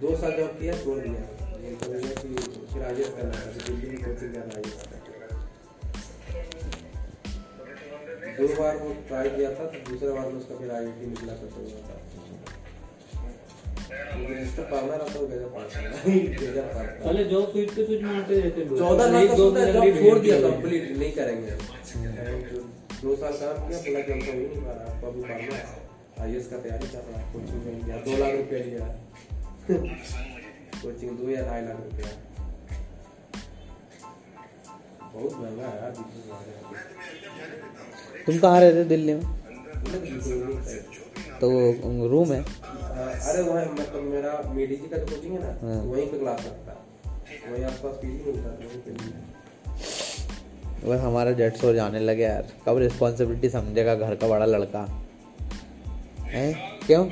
दो 0.01 0.15
साल 0.17 0.31
जॉब 0.37 0.51
किया 0.59 0.73
छोड़ 0.83 0.97
दिया 0.99 1.21
कि 1.51 1.69
फिर 2.73 2.83
आईएएस 2.83 3.09
करना 3.17 3.37
है 3.37 3.45
तो 3.53 3.59
दिल्ली 3.67 3.87
की 3.87 4.03
कोचिंग 4.03 4.33
करना 4.33 4.53
आईएएस 4.55 4.75
दो 8.39 8.47
बार 8.55 8.77
वो 8.77 8.89
ट्राई 9.07 9.29
किया 9.29 9.49
था 9.49 9.65
तो 9.65 9.77
दूसरे 9.89 10.11
बार 10.11 10.25
में 10.25 10.39
उसका 10.39 10.55
फिर 10.57 10.71
आईआईटी 10.71 11.05
निकला 11.07 11.33
था 11.33 11.47
तो 11.55 11.61
हुआ 11.61 11.81
था। 11.87 11.95
पहले 17.05 17.23
जॉब 17.23 17.45
स्विच 17.51 17.69
पे 17.75 17.83
स्विच 17.85 18.01
मारते 18.03 18.39
रहते 18.39 18.63
लोग 18.65 18.77
चौदह 18.79 19.05
लाख 19.11 19.27
का 19.27 19.35
दो 19.35 19.49
सोचा 19.49 19.65
जॉब 19.71 19.85
छोड़ 19.99 20.17
दिया 20.19 20.35
कंप्लीट 20.41 20.83
नहीं 20.97 21.11
करेंगे। 21.11 21.51
दो 23.01 23.15
साल 23.15 23.33
काम 23.41 23.55
किया 23.67 23.79
बोला 23.85 23.99
कि 23.99 24.11
हमको 24.11 24.31
ही 24.31 24.37
नहीं 24.37 24.61
पा 24.61 24.71
रहा 24.71 24.83
आपको 24.93 25.07
अभी 25.07 25.21
पढ़ना 25.21 25.55
है? 25.55 25.63
आईएएस 26.21 26.45
का 26.47 26.57
तैयारी 26.65 26.87
कर 26.87 27.01
रहा 27.07 27.17
है 27.19 27.25
कोचिंग 27.33 27.61
में 27.65 27.73
गया 27.85 27.97
दो 28.05 28.11
लाख 28.17 28.33
रुपया 28.35 28.59
लिया। 28.65 28.85
कोचिंग 30.81 31.11
दो 31.17 31.29
या 31.29 31.41
ढाई 31.47 31.61
लाख 31.61 31.77
रुपया। 31.83 32.09
बहुत 35.13 35.33
महँगा 35.41 35.67
है 35.67 35.75
यार 35.81 35.91
बिल्कुल 35.91 36.21
महँगा। 36.31 36.49
तुम 38.25 38.33
कहाँ 38.39 38.59
रहते 38.61 38.83
दिल्ली 38.83 39.13
में? 39.13 39.25
तो 41.41 41.47
रूम 42.09 42.29
हाँ, 42.33 42.43
अरे 43.15 43.41
वहाँ 43.41 43.65
मतलब 43.65 44.01
मेरा 44.01 44.41
मेडिजी 44.47 44.87
का 44.87 44.97
जो 44.97 45.05
कोचिंग 45.05 45.33
है 45.33 45.39
ना 45.39 45.75
हाँ। 45.75 45.83
वहीं 45.83 46.07
पे 46.07 46.19
क्लास 46.19 46.45
लगता 46.45 46.71
है। 46.71 47.51
वहीं 47.51 47.63
आसपास 47.63 47.95
पीजी 47.95 48.31
मिलता 48.31 48.49
है 48.49 48.55
वहीं 48.55 48.79
पे 48.79 49.35
बस 50.87 50.99
हमारा 50.99 51.31
जेट 51.31 51.55
शो 51.55 51.73
जाने 51.73 51.99
लगे 51.99 52.23
यार। 52.23 52.47
कब 52.67 52.77
रिस्पॉन्सिबिलिटी 52.77 53.49
समझेगा 53.49 53.95
घर 53.95 54.15
का 54.15 54.27
बड़ा 54.27 54.45
लड़का? 54.45 55.07
है? 56.21 56.53
क्यों? 56.87 57.09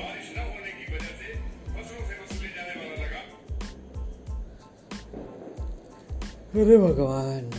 अरे 6.63 6.77
भगवान। 6.77 7.51